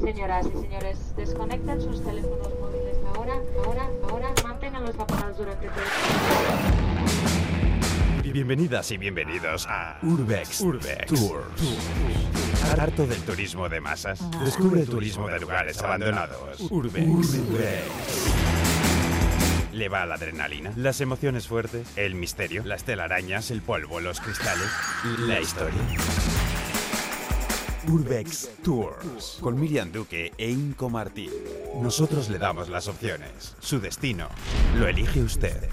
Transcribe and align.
Señoras 0.00 0.46
y 0.46 0.50
señores, 0.60 0.98
desconecten 1.16 1.80
sus 1.80 2.04
teléfonos 2.04 2.52
móviles 2.60 2.96
ahora, 3.14 3.34
ahora, 3.64 3.88
ahora. 4.10 4.28
Manténganlos 4.44 4.98
apagados 4.98 5.38
durante 5.38 5.68
todo 5.68 5.80
el 8.22 8.32
Bienvenidas 8.32 8.90
y 8.90 8.98
bienvenidos 8.98 9.66
a 9.66 9.98
Urbex, 10.02 10.60
Urbex 10.60 11.06
Tours. 11.06 11.78
Harto 12.78 13.06
del 13.06 13.22
turismo 13.22 13.70
de 13.70 13.80
masas. 13.80 14.20
Descubre 14.44 14.82
el 14.82 14.88
turismo 14.88 15.28
de 15.28 15.40
lugares 15.40 15.80
abandonados. 15.80 16.60
Urbex. 16.70 17.38
Le 19.72 19.88
va 19.88 20.04
la 20.04 20.16
adrenalina, 20.16 20.72
las 20.76 21.00
emociones 21.00 21.48
fuertes, 21.48 21.86
el 21.96 22.14
misterio, 22.14 22.62
las 22.64 22.84
telarañas, 22.84 23.50
el 23.50 23.62
polvo, 23.62 24.00
los 24.00 24.20
cristales, 24.20 24.68
la 25.20 25.40
historia. 25.40 25.80
Urbex 27.88 28.48
Tours 28.62 29.38
con 29.40 29.58
Miriam 29.58 29.92
Duque 29.92 30.32
e 30.36 30.50
Inco 30.50 30.90
Martín. 30.90 31.30
Nosotros 31.80 32.28
le 32.28 32.38
damos 32.38 32.68
las 32.68 32.88
opciones. 32.88 33.54
Su 33.60 33.80
destino 33.80 34.28
lo 34.78 34.88
elige 34.88 35.22
usted. 35.22 35.68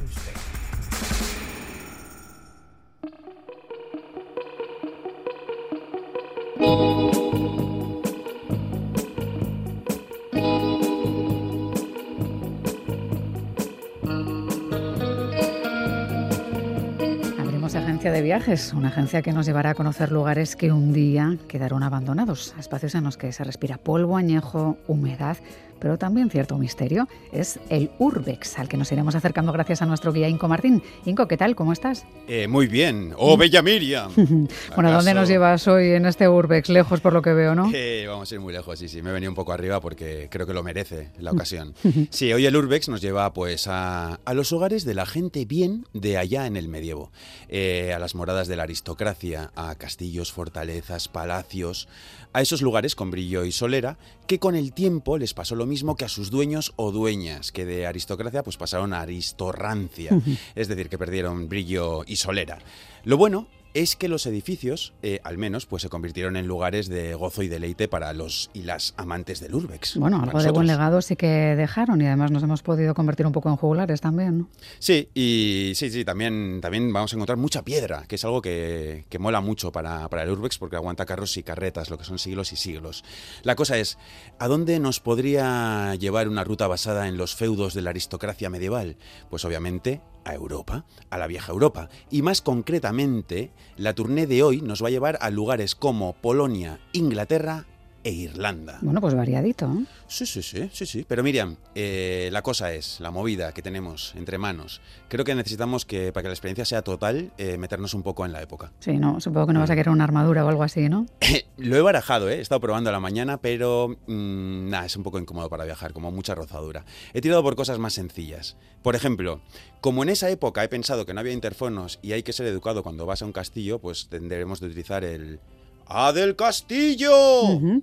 Viajes, 18.24 18.74
una 18.74 18.88
agencia 18.88 19.22
que 19.22 19.34
nos 19.34 19.46
llevará 19.46 19.72
a 19.72 19.76
conocer 19.76 20.12
lugares 20.12 20.56
que 20.56 20.72
un 20.72 20.94
día 20.94 21.38
quedaron 21.48 21.84
abandonados, 21.84 22.56
espacios 22.60 22.96
en 22.96 23.04
los 23.04 23.18
que 23.18 23.32
se 23.32 23.44
respira 23.44 23.78
polvo, 23.78 24.18
añejo, 24.18 24.78
humedad, 24.88 25.38
pero 25.80 25.98
también 25.98 26.30
cierto 26.30 26.58
misterio. 26.58 27.10
Es 27.34 27.60
el 27.68 27.92
Urbex, 28.00 28.58
al 28.58 28.70
que 28.70 28.78
nos 28.78 28.90
iremos 28.94 29.16
acercando 29.16 29.52
gracias 29.52 29.82
a 29.82 29.86
nuestro 29.86 30.14
guía 30.14 30.30
Inco 30.30 30.48
Martín. 30.48 30.82
Inco, 31.04 31.28
¿qué 31.28 31.36
tal? 31.36 31.58
¿Cómo 31.58 31.74
estás? 31.74 32.06
Eh, 32.30 32.48
muy 32.48 32.68
bien. 32.68 33.14
¡Oh, 33.18 33.36
bella 33.36 33.62
Miriam! 33.62 34.10
bueno, 34.16 34.48
¿dónde 34.94 35.12
¿Acaso- 35.12 35.14
nos 35.16 35.28
llevas 35.28 35.68
hoy 35.68 35.90
en 35.92 36.06
este 36.06 36.30
Urbex? 36.30 36.70
Lejos 36.70 37.02
por 37.02 37.12
lo 37.12 37.22
que 37.22 37.34
veo, 37.34 37.54
¿no? 37.54 37.70
Eh, 37.74 38.06
vamos 38.08 38.32
a 38.32 38.36
ir 38.36 38.40
muy 38.40 38.54
lejos, 38.54 38.80
sí, 38.80 38.88
sí. 38.88 39.02
Me 39.02 39.10
he 39.10 39.14
venido 39.14 39.30
un 39.30 39.36
poco 39.36 39.52
arriba 39.52 39.82
porque 39.82 40.30
creo 40.32 40.48
que 40.48 40.54
lo 40.54 40.64
merece 40.64 41.10
la 41.20 41.32
ocasión. 41.32 41.74
Sí, 42.12 42.32
hoy 42.32 42.46
el 42.46 42.56
Urbex 42.56 42.88
nos 42.88 43.02
lleva 43.02 43.34
pues 43.34 43.68
a, 43.68 44.20
a 44.24 44.34
los 44.34 44.54
hogares 44.54 44.86
de 44.86 44.94
la 44.94 45.06
gente 45.06 45.44
bien 45.44 45.86
de 45.94 46.18
allá 46.18 46.48
en 46.48 46.56
el 46.56 46.70
medievo. 46.70 47.12
Eh, 47.50 47.92
a 47.94 48.00
las 48.00 48.13
moradas 48.16 48.48
de 48.48 48.56
la 48.56 48.64
aristocracia, 48.64 49.52
a 49.56 49.76
castillos, 49.76 50.32
fortalezas, 50.32 51.08
palacios, 51.08 51.88
a 52.34 52.42
esos 52.42 52.62
lugares 52.62 52.96
con 52.96 53.12
brillo 53.12 53.46
y 53.46 53.52
solera 53.52 53.98
que 54.28 54.40
con 54.40 54.56
el 54.56 54.74
tiempo 54.74 55.18
les 55.18 55.34
pasó 55.34 55.56
lo 55.56 55.66
mismo 55.66 55.96
que 55.96 56.06
a 56.06 56.10
sus 56.10 56.32
dueños 56.32 56.74
o 56.76 56.92
dueñas, 56.92 57.52
que 57.52 57.66
de 57.66 57.86
aristocracia 57.86 58.44
pues 58.44 58.58
pasaron 58.58 58.94
a 58.94 59.02
aristorrancia, 59.02 60.12
es 60.56 60.68
decir, 60.68 60.90
que 60.90 60.98
perdieron 60.98 61.50
brillo 61.50 62.04
y 62.06 62.16
solera. 62.16 62.60
Lo 63.04 63.18
bueno 63.18 63.48
es 63.74 63.96
que 63.96 64.08
los 64.08 64.26
edificios, 64.26 64.94
eh, 65.02 65.20
al 65.24 65.38
menos, 65.38 65.66
pues 65.66 65.82
se 65.82 65.90
convirtieron 65.90 66.36
en 66.36 66.48
lugares 66.48 66.90
de 66.90 67.16
gozo 67.16 67.42
y 67.44 67.48
deleite 67.48 67.88
para 67.88 68.14
los 68.14 68.50
y 68.54 68.64
las 68.64 68.94
amantes 68.98 69.40
del 69.40 69.56
urbex. 69.56 69.98
Bueno, 69.98 70.22
algo 70.22 70.42
de 70.42 70.52
buen 70.52 70.68
legado 70.68 71.02
sí 71.02 71.16
que 71.16 71.28
dejaron 71.28 72.02
y 72.02 72.06
además 72.06 72.32
nos 72.32 72.44
hemos 72.44 72.62
podido 72.62 72.94
convertir 72.94 73.26
un 73.26 73.32
poco 73.32 73.50
en 73.50 73.56
jugulares 73.56 74.02
también, 74.02 74.40
¿no? 74.40 74.50
Sí, 74.80 75.10
y 75.14 75.74
sí, 75.76 75.90
sí, 75.90 76.06
también, 76.06 76.60
también 76.62 76.92
vamos 76.94 77.14
a 77.14 77.16
encontrar 77.16 77.38
mucha 77.38 77.64
piedra, 77.64 78.06
que 78.08 78.16
es 78.16 78.26
algo 78.26 78.42
que, 78.42 79.06
que 79.10 79.20
mola 79.20 79.42
mucho 79.42 79.72
para, 79.72 80.08
para 80.10 80.24
el 80.24 80.30
urbex 80.30 80.58
porque 80.58 80.76
aguanta 80.76 81.06
carros 81.06 81.36
y 81.38 81.44
carretas, 81.44 81.90
lo 81.90 81.98
que 81.98 82.04
son 82.04 82.20
siglos 82.20 82.54
y 82.54 82.56
siglos. 82.56 83.04
La 83.44 83.56
cosa 83.56 83.78
es, 83.78 83.98
¿a 84.40 84.48
dónde 84.48 84.80
nos 84.80 85.00
podría 85.00 85.96
llevar 85.96 86.30
una 86.30 86.44
ruta 86.44 86.68
basada 86.68 87.08
en 87.08 87.18
los 87.18 87.36
feudos 87.36 87.74
de 87.74 87.82
la 87.82 87.90
aristocracia 87.90 88.50
medieval? 88.50 88.98
Pues 89.30 89.46
obviamente 89.46 90.02
a 90.26 90.34
Europa, 90.34 90.86
a 91.10 91.18
la 91.18 91.28
vieja 91.28 91.52
Europa. 91.52 91.90
Y 92.10 92.22
más 92.22 92.42
concretamente, 92.42 93.52
la 93.78 93.94
tournée 93.94 94.28
de 94.28 94.44
hoy 94.44 94.62
nos 94.62 94.84
va 94.84 94.88
a 94.88 94.92
llevar 94.92 95.18
a 95.22 95.30
lugares 95.30 95.76
como 95.76 96.14
Polonia, 96.14 96.80
Inglaterra 96.92 97.66
e 98.04 98.12
Irlanda. 98.12 98.80
Bueno, 98.82 99.02
pues 99.02 99.16
variadito. 99.16 99.66
¿eh? 99.66 99.86
Sí, 100.08 100.26
sí, 100.26 100.42
sí, 100.42 100.70
sí, 100.72 100.86
sí. 100.86 101.06
Pero 101.08 101.24
Miriam, 101.24 101.56
eh, 101.76 102.30
la 102.32 102.42
cosa 102.42 102.74
es, 102.74 103.00
la 103.00 103.12
movida 103.12 103.54
que 103.54 103.62
tenemos 103.62 104.14
entre 104.16 104.38
manos. 104.38 104.82
Creo 105.08 105.26
que 105.26 105.36
necesitamos 105.36 105.86
que, 105.86 106.12
para 106.12 106.24
que 106.24 106.28
la 106.30 106.34
experiencia 106.34 106.66
sea 106.66 106.82
total, 106.82 107.32
eh, 107.38 107.58
meternos 107.58 107.94
un 107.94 108.04
poco 108.04 108.26
en 108.26 108.32
la 108.32 108.42
época. 108.42 108.72
Sí, 108.80 108.94
no, 108.94 109.20
supongo 109.20 109.48
que 109.48 109.54
no 109.54 109.60
vas 109.62 109.70
a 109.70 109.76
querer 109.76 109.90
una 109.90 110.04
armadura 110.04 110.46
o 110.46 110.50
algo 110.50 110.64
así, 110.64 110.90
¿no? 110.90 111.06
Lo 111.58 111.78
he 111.78 111.82
barajado, 111.82 112.30
¿eh? 112.30 112.38
he 112.38 112.42
estado 112.42 112.62
probando 112.62 112.90
a 112.90 112.94
la 112.94 113.00
mañana, 113.00 113.38
pero 113.38 113.98
mm, 114.08 114.70
nada, 114.70 114.86
es 114.86 114.96
un 114.96 115.04
poco 115.04 115.20
incómodo 115.20 115.50
para 115.50 115.66
viajar, 115.66 115.94
como 115.94 116.12
mucha 116.12 116.36
rozadura. 116.36 116.86
He 117.14 117.22
tirado 117.22 117.42
por 117.44 117.56
cosas 117.56 117.80
más 117.80 117.94
sencillas. 117.94 118.58
Por 118.82 118.96
ejemplo, 118.96 119.42
como 119.80 120.04
en 120.04 120.10
esa 120.10 120.30
época 120.30 120.64
he 120.64 120.68
pensado 120.68 121.06
que 121.06 121.14
no 121.14 121.22
había 121.22 121.34
interfonos 121.34 122.00
y 122.02 122.12
hay 122.12 122.24
que 122.24 122.34
ser 122.34 122.48
educado 122.48 122.84
cuando 122.84 123.06
vas 123.06 123.22
a 123.22 123.26
un 123.26 123.32
castillo, 123.32 123.80
pues 123.80 124.08
tendremos 124.10 124.60
de 124.60 124.68
utilizar 124.68 125.04
el 125.06 125.40
¡A 125.88 126.12
del 126.14 126.36
castillo! 126.36 127.12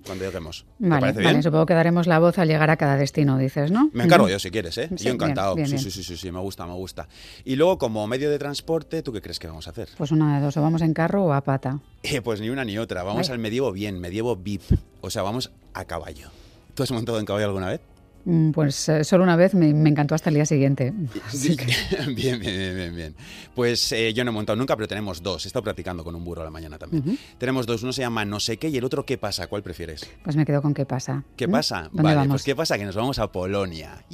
Cuando 0.05 0.25
lleguemos. 0.25 0.65
¿Te 0.81 0.89
Vale, 0.89 1.43
supongo 1.43 1.67
que 1.67 1.75
daremos 1.75 2.07
la 2.07 2.19
voz 2.19 2.39
al 2.39 2.49
llegar 2.49 2.71
a 2.71 2.77
cada 2.77 2.97
destino, 2.97 3.39
dices, 3.39 3.71
¿no? 3.71 3.91
Me 3.93 4.05
encargo 4.05 4.29
yo 4.29 4.39
si 4.39 4.51
quieres, 4.51 4.77
¿eh? 4.79 4.89
Sí, 4.97 5.05
yo 5.05 5.13
encantado. 5.13 5.55
bien, 5.55 5.67
sí, 5.69 5.75
bien. 5.75 5.85
sí, 5.85 5.91
sí, 5.91 6.03
sí, 6.03 6.17
sí, 6.17 6.33
me 6.33 6.41
gusta, 6.41 6.67
me 6.67 6.75
gusta. 6.75 7.09
Y 7.45 7.57
luego, 7.57 7.79
como 7.79 8.07
medio 8.07 8.31
de 8.31 8.39
transporte, 8.39 9.03
¿tú 9.03 9.13
qué 9.13 9.21
crees 9.21 9.39
que 9.39 9.47
vamos 9.47 9.67
a 9.67 9.71
hacer? 9.71 9.89
Pues 9.97 10.11
una 10.11 10.39
de 10.39 10.45
dos, 10.45 10.57
o 10.57 10.63
vamos 10.63 10.83
en 10.83 10.95
carro 10.95 11.25
o 11.25 11.33
a 11.33 11.43
pata. 11.43 11.81
Eh, 12.03 12.21
pues 12.23 12.41
ni 12.41 12.49
una 12.51 12.65
ni 12.65 12.79
otra. 12.79 13.03
Vamos 13.03 13.29
Ay. 13.29 13.35
al 13.35 13.39
medievo 13.39 13.73
bien, 13.73 14.01
medievo 14.01 14.37
VIP. 14.37 14.63
O 15.03 15.11
sea, 15.11 15.23
vamos 15.23 15.51
a 15.75 15.85
caballo. 15.85 16.31
¿Tú 16.75 16.83
has 16.83 16.91
montado 16.93 17.19
en 17.19 17.27
caballo 17.27 17.47
alguna 17.47 17.69
vez? 17.69 17.81
Mm, 18.25 18.51
Pues 18.51 18.89
eh, 18.89 19.03
solo 19.05 19.25
una 19.25 19.37
vez 19.37 19.55
me, 19.55 19.73
me 19.73 19.89
encantó 19.91 20.15
hasta 20.15 20.29
el 20.31 20.35
día 20.35 20.47
siguiente. 20.47 20.93
Sí. 21.31 21.57
bien, 22.15 22.39
bien, 22.39 22.41
bien, 22.41 22.75
bien, 22.77 22.95
bien. 22.97 23.15
Pues 23.55 23.93
eh, 23.93 24.13
yo 24.13 24.25
no 24.25 24.31
he 24.31 24.35
montado 24.35 24.57
nunca, 24.57 24.77
pero 24.77 24.89
tenemos 24.89 25.23
dos. 25.23 25.45
He 25.45 25.49
estado 25.49 25.63
practicando 25.63 26.05
con 26.05 26.15
un 26.15 26.25
burro 26.25 26.43
a 26.43 26.45
la 26.45 26.51
mañana 26.51 26.79
también. 26.79 27.19
Tenemos 27.39 27.67
dos. 27.67 27.83
Uno 27.83 27.93
se 27.93 28.03
llama 28.03 28.25
no 28.25 28.41
sé 28.41 28.57
qué 28.59 28.69
y 28.69 28.77
el 28.77 28.85
otro 28.85 29.05
qué 29.07 29.17
pasa. 29.19 29.47
¿Cuál 29.47 29.63
prefieres? 29.63 30.09
Pues 30.23 30.37
me 30.37 30.45
quedo 30.45 30.61
con 30.63 30.75
qué 30.75 30.85
pasa. 30.87 31.25
¿Qué 31.37 31.49
pasa? 31.49 31.83
¿Dónde 31.85 32.03
vale, 32.03 32.17
vamos? 32.17 32.33
pues 32.33 32.43
qué 32.45 32.55
pasa 32.57 32.77
que 32.79 32.85
nos 32.85 32.97
vamos 32.97 33.19
a 33.19 33.31
Polonia. 33.31 34.05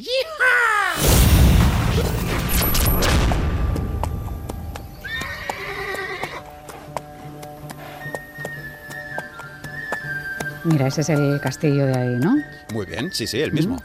Mira, 10.64 10.88
ese 10.88 11.02
es 11.02 11.08
el 11.10 11.40
castillo 11.40 11.86
de 11.86 11.94
ahí, 11.96 12.16
¿no? 12.20 12.36
Muy 12.72 12.86
bien, 12.86 13.10
sí, 13.12 13.26
sí, 13.26 13.40
el 13.40 13.52
mismo. 13.52 13.80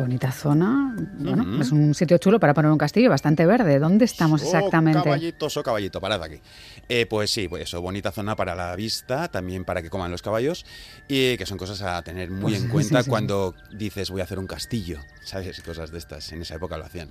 Bonita 0.00 0.32
zona. 0.32 0.94
Bueno, 1.18 1.60
es 1.60 1.72
un 1.72 1.94
sitio 1.94 2.18
chulo 2.18 2.40
para 2.40 2.54
poner 2.54 2.70
un 2.70 2.78
castillo, 2.78 3.10
bastante 3.10 3.44
verde. 3.44 3.78
¿Dónde 3.78 4.06
estamos 4.06 4.42
exactamente? 4.42 5.02
caballito, 5.02 5.50
so 5.50 5.62
caballito, 5.62 6.00
parad 6.00 6.22
aquí. 6.22 6.40
Eh, 6.88 7.06
pues 7.06 7.30
sí, 7.30 7.48
pues 7.48 7.64
eso, 7.64 7.82
bonita 7.82 8.10
zona 8.10 8.34
para 8.34 8.54
la 8.54 8.74
vista, 8.76 9.28
también 9.28 9.64
para 9.64 9.82
que 9.82 9.90
coman 9.90 10.10
los 10.10 10.22
caballos, 10.22 10.64
y 11.06 11.36
que 11.36 11.44
son 11.44 11.58
cosas 11.58 11.82
a 11.82 12.02
tener 12.02 12.30
muy 12.30 12.52
Pues 12.52 12.62
en 12.62 12.68
cuenta 12.70 12.98
sí, 12.98 13.04
sí. 13.04 13.10
cuando 13.10 13.54
dices 13.72 14.10
voy 14.10 14.22
a 14.22 14.24
hacer 14.24 14.38
un 14.38 14.46
castillo, 14.46 15.00
¿sabes? 15.22 15.60
Cosas 15.60 15.90
de 15.90 15.98
estas, 15.98 16.32
en 16.32 16.42
esa 16.42 16.54
época 16.54 16.78
lo 16.78 16.86
hacían. 16.86 17.10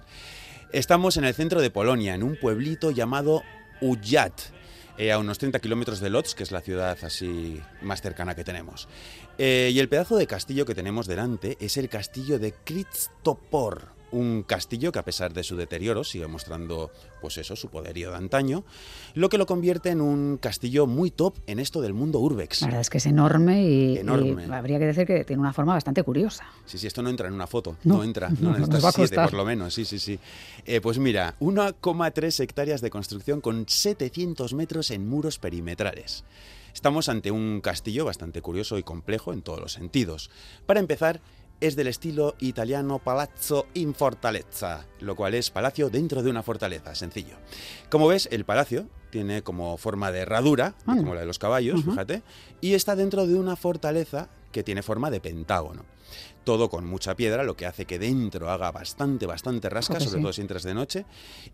Estamos 0.72 1.18
en 1.18 1.26
el 1.26 1.34
centro 1.34 1.62
de 1.62 1.70
Polonia, 1.70 2.16
en 2.16 2.24
un 2.24 2.36
pueblito 2.36 2.92
llamado 2.92 3.44
Ujat, 3.82 4.34
eh, 5.00 5.14
a 5.14 5.18
unos 5.18 5.38
30 5.38 5.60
kilómetros 5.60 6.02
de 6.02 6.10
Lodz, 6.10 6.36
que 6.36 6.44
es 6.44 6.52
la 6.52 6.60
ciudad 6.60 6.98
así 7.04 7.62
más 7.82 8.02
cercana 8.02 8.36
que 8.36 8.44
tenemos. 8.44 8.90
Eh, 9.38 9.72
y 9.74 9.80
el 9.80 9.88
pedazo 9.88 10.18
de 10.18 10.28
castillo 10.28 10.66
que 10.66 10.76
tenemos 10.76 11.08
delante 11.08 11.56
es 11.62 11.78
el 11.78 11.88
castillo 11.88 12.38
de 12.38 12.52
Kristopor, 12.52 13.94
un 14.12 14.44
castillo 14.44 14.92
que 14.92 15.00
a 15.00 15.04
pesar 15.06 15.34
de 15.34 15.44
su 15.44 15.56
deterioro 15.56 16.04
sigue 16.04 16.28
mostrando, 16.28 16.92
pues 17.22 17.38
eso, 17.38 17.56
su 17.56 17.70
poderío 17.70 18.12
de 18.12 18.18
antaño, 18.18 18.64
lo 19.14 19.30
que 19.30 19.38
lo 19.38 19.46
convierte 19.46 19.90
en 19.90 20.02
un 20.02 20.38
castillo 20.38 20.88
muy 20.88 21.12
top 21.12 21.36
en 21.48 21.60
esto 21.60 21.82
del 21.82 21.94
mundo 21.94 22.20
urbex. 22.20 22.62
La 22.62 22.68
verdad 22.68 22.82
es 22.82 22.90
que 22.90 22.98
es 23.00 23.06
enorme 23.06 23.64
y, 23.64 23.98
Enorme. 23.98 24.46
y 24.48 24.52
habría 24.52 24.80
que 24.80 24.86
decir 24.86 25.06
que 25.06 25.24
tiene 25.24 25.40
una 25.42 25.54
forma 25.54 25.74
bastante 25.74 26.04
curiosa. 26.04 26.46
Sí, 26.66 26.78
sí, 26.78 26.88
esto 26.88 27.02
no 27.02 27.10
entra 27.10 27.28
en 27.28 27.34
una 27.34 27.48
foto, 27.48 27.78
No, 27.84 27.98
no, 27.98 28.04
entra, 28.04 28.30
no, 28.30 28.36
no, 28.42 28.50
nos 28.58 28.70
necesitas 28.70 28.84
va 28.86 28.90
a 28.90 28.92
siete 28.92 29.16
por 29.16 29.34
lo 29.34 29.46
menos, 29.46 29.74
sí, 29.74 29.86
sí, 29.86 30.00
sí. 30.00 30.20
Eh, 30.66 30.82
pues 30.82 31.00
mira, 31.00 31.36
1,3 31.40 32.40
hectáreas 32.42 32.82
de 32.82 32.90
construcción 32.90 33.42
con 33.42 33.66
700 33.68 34.54
metros 34.54 34.92
en 34.92 35.08
muros 35.08 35.40
perimetrales. 35.40 36.24
Estamos 36.74 37.10
ante 37.10 37.32
un 37.32 37.62
castillo 37.62 38.06
bastante 38.06 38.42
curioso 38.42 38.78
y 38.78 38.84
complejo 38.84 39.34
en 39.34 39.42
todos 39.42 39.60
los 39.60 39.74
sentidos. 39.74 40.30
Para 40.66 40.80
empezar, 40.80 41.20
es 41.62 41.76
del 41.76 41.88
estilo 41.88 42.36
italiano 42.40 43.00
Palazzo 43.00 43.68
in 43.74 43.94
Fortalezza, 43.94 44.86
lo 45.00 45.16
cual 45.16 45.34
es 45.34 45.50
palacio 45.50 45.90
dentro 45.90 46.24
de 46.24 46.30
una 46.30 46.44
fortaleza, 46.44 46.96
sencillo. 46.96 47.36
Como 47.90 48.08
ves, 48.08 48.30
el 48.32 48.46
palacio 48.46 48.88
tiene 49.10 49.42
como 49.42 49.78
forma 49.78 50.12
de 50.12 50.20
herradura, 50.20 50.76
como 50.86 51.16
la 51.16 51.22
de 51.22 51.28
los 51.28 51.40
caballos, 51.40 51.84
fíjate, 51.84 52.22
y 52.62 52.74
está 52.74 52.96
dentro 52.96 53.28
de 53.28 53.36
una 53.36 53.56
fortaleza 53.56 54.30
que 54.52 54.64
tiene 54.64 54.82
forma 54.82 55.12
de 55.12 55.20
pentágono 55.20 55.86
todo 56.50 56.68
con 56.68 56.84
mucha 56.84 57.16
piedra, 57.16 57.44
lo 57.44 57.56
que 57.56 57.68
hace 57.68 57.86
que 57.86 58.00
dentro 58.00 58.50
haga 58.50 58.72
bastante, 58.72 59.28
bastante 59.28 59.70
rasca, 59.70 60.00
sobre 60.00 60.20
todo 60.20 60.34
si 60.34 60.42
entras 60.42 60.64
de 60.64 60.74
noche. 60.74 61.06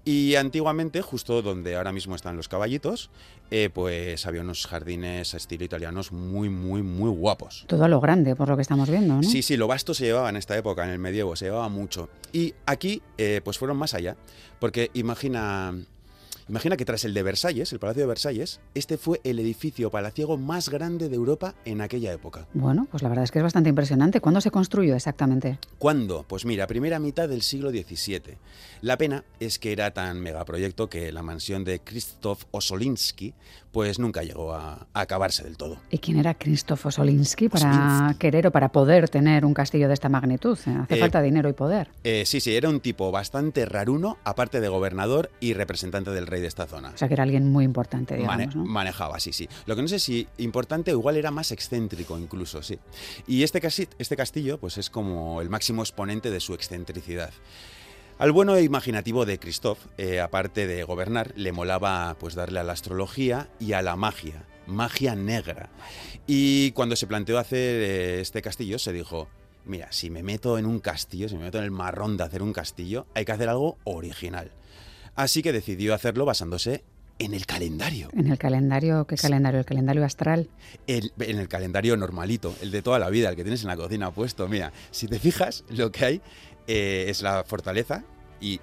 Y 0.06 0.36
antiguamente, 0.36 1.02
justo 1.02 1.42
donde 1.42 1.76
ahora 1.76 1.92
mismo 1.92 2.16
están 2.16 2.38
los 2.38 2.48
caballitos, 2.48 3.10
eh, 3.52 3.70
pues 3.74 4.26
había 4.26 4.40
unos 4.40 4.66
jardines 4.66 5.34
estilo 5.34 5.66
italianos 5.66 6.14
muy, 6.14 6.48
muy, 6.48 6.82
muy 6.82 7.10
guapos. 7.10 7.66
Todo 7.68 7.84
a 7.84 7.90
lo 7.90 8.00
grande, 8.00 8.38
por 8.38 8.48
lo 8.48 8.56
que 8.56 8.62
estamos 8.62 8.90
viendo, 8.90 9.16
¿no? 9.16 9.24
Sí, 9.24 9.42
sí, 9.42 9.58
lo 9.58 9.68
vasto 9.68 9.94
se 9.94 10.06
llevaba 10.06 10.30
en 10.30 10.38
esta 10.38 10.56
época, 10.56 10.86
en 10.86 10.92
el 10.92 11.00
medievo, 11.00 11.36
se 11.36 11.44
llevaba 11.44 11.68
mucho. 11.68 12.08
Y 12.32 12.54
aquí, 12.66 13.02
eh, 13.18 13.42
pues 13.44 13.58
fueron 13.58 13.76
más 13.76 13.96
allá, 13.96 14.16
porque 14.62 14.92
imagina 14.94 15.76
Imagina 16.48 16.78
que 16.78 16.86
tras 16.86 17.04
el 17.06 17.16
de 17.16 17.24
Versalles, 17.24 17.74
el 17.74 17.80
Palacio 17.80 18.04
de 18.04 18.08
Versalles, 18.08 18.60
este 18.76 18.98
fue 18.98 19.20
el 19.24 19.40
edificio 19.40 19.90
palaciego 19.90 20.38
más 20.38 20.70
grande 20.70 21.10
de 21.10 21.16
Europa 21.16 21.56
en 21.66 21.82
aquella 21.82 22.14
época. 22.14 22.48
Bueno, 22.54 22.88
pues 22.92 23.02
la 23.02 23.10
verdad 23.10 23.24
es 23.24 23.32
que 23.32 23.40
es 23.40 23.44
bastante 23.44 23.70
impresionante. 23.70 24.22
¿Cuándo 24.22 24.42
se 24.42 24.52
construyó 24.52 24.96
exactamente? 24.96 25.58
¿Cuándo? 25.80 26.24
Pues 26.28 26.46
mira, 26.46 26.68
primera 26.68 27.00
mitad 27.00 27.28
del 27.28 27.42
siglo 27.42 27.72
XVII. 27.72 28.38
La 28.82 28.96
pena 28.98 29.24
es 29.40 29.58
que 29.58 29.72
era 29.72 29.92
tan 29.92 30.20
megaproyecto 30.20 30.88
que 30.88 31.12
la 31.12 31.24
mansión 31.24 31.64
de 31.64 31.80
Krzysztof 31.80 32.46
Osolinsky 32.52 33.34
pues 33.76 34.00
nunca 34.00 34.24
llegó 34.24 34.54
a, 34.54 34.88
acabarse 34.94 35.44
del 35.44 35.58
todo. 35.58 35.78
¿Y 35.90 35.98
quién 35.98 36.18
era 36.18 36.34
Krzysztof 36.34 36.86
Osolinsky 36.86 37.50
para 37.50 38.16
querer 38.18 38.48
o 38.48 38.52
para 38.52 38.70
poder 38.70 39.10
tener 39.10 39.44
un 39.44 39.54
castillo 39.54 39.90
de 39.90 39.94
esta 39.96 40.08
magnitud? 40.08 40.58
Hace 40.58 40.96
eh, 40.96 40.98
falta 40.98 41.22
dinero 41.22 41.50
y 41.50 41.54
poder. 41.54 41.90
Eh, 42.06 42.24
sí, 42.26 42.40
sí, 42.40 42.56
era 42.56 42.70
un 42.70 42.80
tipo 42.80 43.12
bastante 43.12 43.66
raruno, 43.66 44.18
aparte 44.24 44.62
de 44.62 44.70
gobernador 44.70 45.30
y 45.42 45.56
representante 45.56 46.12
del 46.12 46.26
rey 46.26 46.35
de 46.40 46.48
esta 46.48 46.66
zona. 46.66 46.92
O 46.94 46.98
sea, 46.98 47.08
que 47.08 47.14
era 47.14 47.24
alguien 47.24 47.52
muy 47.52 47.64
importante, 47.64 48.16
digamos, 48.16 48.56
Manejaba, 48.56 49.20
sí, 49.20 49.34
sí. 49.34 49.48
Lo 49.66 49.76
que 49.76 49.82
no 49.82 49.88
sé 49.88 50.00
si 50.00 50.28
importante 50.38 50.94
o 50.94 51.00
igual 51.00 51.18
era 51.18 51.32
más 51.32 51.52
excéntrico 51.52 52.18
incluso, 52.18 52.62
sí. 52.62 52.80
Y 53.28 53.44
este, 53.44 53.62
este 53.98 54.16
castillo, 54.16 54.60
pues 54.60 54.78
es 54.78 54.90
como 54.90 55.42
el 55.42 55.50
máximo 55.50 55.82
exponente 55.82 56.32
de 56.32 56.40
su 56.40 56.54
excentricidad. 56.54 57.32
Al 58.18 58.32
bueno 58.32 58.56
e 58.56 58.64
imaginativo 58.64 59.26
de 59.26 59.40
Christophe, 59.40 59.90
eh, 59.98 60.22
aparte 60.22 60.68
de 60.68 60.86
gobernar, 60.86 61.34
le 61.36 61.52
molaba 61.52 62.16
pues 62.18 62.34
darle 62.34 62.62
a 62.62 62.64
la 62.64 62.72
astrología 62.72 63.50
y 63.60 63.74
a 63.74 63.82
la 63.82 63.98
magia, 63.98 64.46
magia 64.68 65.16
negra. 65.16 65.70
Y 66.26 66.72
cuando 66.72 66.96
se 66.96 67.08
planteó 67.08 67.38
hacer 67.38 67.82
eh, 67.82 68.22
este 68.22 68.42
castillo, 68.42 68.80
se 68.80 68.94
dijo, 68.94 69.28
mira, 69.66 69.92
si 69.92 70.10
me 70.10 70.24
meto 70.24 70.58
en 70.58 70.66
un 70.66 70.80
castillo, 70.80 71.28
si 71.28 71.36
me 71.36 71.44
meto 71.44 71.58
en 71.58 71.66
el 71.66 71.72
marrón 71.72 72.16
de 72.16 72.24
hacer 72.24 72.42
un 72.42 72.54
castillo, 72.54 73.06
hay 73.14 73.26
que 73.26 73.34
hacer 73.34 73.50
algo 73.50 73.78
original. 73.84 74.50
Así 75.16 75.42
que 75.42 75.54
decidió 75.54 75.94
hacerlo 75.94 76.26
basándose 76.26 76.84
en 77.20 77.34
el 77.34 77.46
calendario. 77.46 78.10
¿En 78.14 78.28
el 78.28 78.38
calendario? 78.38 79.08
¿Qué 79.08 79.16
calendario? 79.16 79.60
¿El 79.60 79.66
calendario 79.66 80.04
astral? 80.04 80.50
en 80.88 81.40
el 81.40 81.48
calendario 81.48 81.96
normalito, 81.96 82.54
el 82.62 82.72
de 82.72 82.82
toda 82.82 83.00
la 83.00 83.10
vida, 83.10 83.30
el 83.30 83.36
que 83.36 83.44
tienes 83.44 83.62
en 83.62 83.68
la 83.68 83.78
cocina 83.78 84.12
puesto. 84.12 84.48
Mira, 84.48 84.74
si 84.92 85.08
te 85.08 85.20
fijas, 85.20 85.64
lo 85.70 85.92
que 85.92 86.06
hay 86.06 86.22
eh, 86.68 87.06
es 87.08 87.22
la 87.22 87.44
fortaleza 87.46 88.04
y 88.42 88.60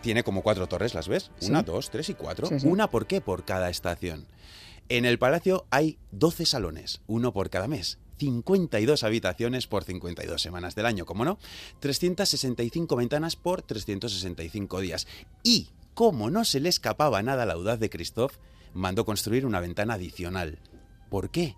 tiene 0.00 0.24
como 0.24 0.42
cuatro 0.42 0.66
torres, 0.66 0.94
¿las 0.94 1.08
ves? 1.08 1.30
Una, 1.42 1.62
dos, 1.62 1.90
tres 1.90 2.08
y 2.08 2.14
cuatro. 2.14 2.48
Una, 2.64 2.90
¿por 2.90 3.06
qué? 3.06 3.20
Por 3.20 3.44
cada 3.44 3.70
estación. 3.70 4.26
En 4.88 5.04
el 5.04 5.18
palacio 5.18 5.66
hay 5.70 5.98
12 6.10 6.44
salones, 6.44 7.00
uno 7.06 7.32
por 7.32 7.50
cada 7.50 7.68
mes. 7.68 7.98
52 8.18 9.02
habitaciones 9.04 9.66
por 9.66 9.84
52 9.84 10.40
semanas 10.40 10.74
del 10.74 10.86
año, 10.86 11.06
como 11.06 11.24
no, 11.24 11.38
365 11.80 12.94
ventanas 12.96 13.36
por 13.36 13.62
365 13.62 14.80
días. 14.80 15.06
Y, 15.42 15.70
como 15.94 16.30
no 16.30 16.44
se 16.44 16.60
le 16.60 16.68
escapaba 16.68 17.22
nada 17.22 17.42
a 17.42 17.46
la 17.46 17.54
audaz 17.54 17.78
de 17.78 17.90
Christophe, 17.90 18.38
mandó 18.74 19.04
construir 19.04 19.46
una 19.46 19.60
ventana 19.60 19.94
adicional. 19.94 20.58
¿Por 21.10 21.30
qué? 21.30 21.56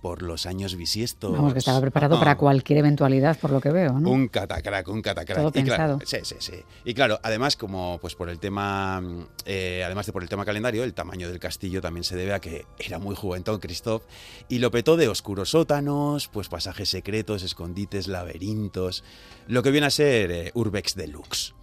por 0.00 0.22
los 0.22 0.46
años 0.46 0.76
bisiestos. 0.76 1.32
Vamos, 1.32 1.52
que 1.52 1.58
estaba 1.58 1.80
preparado 1.80 2.18
para 2.18 2.36
cualquier 2.36 2.80
eventualidad, 2.80 3.38
por 3.38 3.50
lo 3.50 3.60
que 3.60 3.70
veo, 3.70 3.98
¿no? 3.98 4.10
Un 4.10 4.28
catacrack, 4.28 4.88
un 4.88 5.02
catacrack. 5.02 5.38
Todo 5.38 5.52
y 5.54 5.64
claro, 5.64 5.98
sí, 6.04 6.18
sí, 6.22 6.36
sí. 6.38 6.54
Y 6.84 6.94
claro, 6.94 7.18
además, 7.22 7.56
como 7.56 7.98
pues 8.00 8.14
por 8.14 8.28
el 8.28 8.38
tema, 8.38 9.02
eh, 9.44 9.82
además 9.84 10.06
de 10.06 10.12
por 10.12 10.22
el 10.22 10.28
tema 10.28 10.44
calendario, 10.44 10.84
el 10.84 10.94
tamaño 10.94 11.28
del 11.28 11.40
castillo 11.40 11.80
también 11.80 12.04
se 12.04 12.16
debe 12.16 12.32
a 12.32 12.40
que 12.40 12.66
era 12.78 12.98
muy 12.98 13.16
juventud 13.16 13.58
Christoph 13.58 14.04
y 14.48 14.60
lo 14.60 14.70
petó 14.70 14.96
de 14.96 15.08
oscuros 15.08 15.50
sótanos, 15.50 16.28
pues 16.28 16.48
pasajes 16.48 16.88
secretos, 16.88 17.42
escondites, 17.42 18.06
laberintos, 18.06 19.02
lo 19.46 19.62
que 19.62 19.70
viene 19.70 19.88
a 19.88 19.90
ser 19.90 20.30
eh, 20.30 20.50
Urbex 20.54 20.94
Deluxe. 20.94 21.54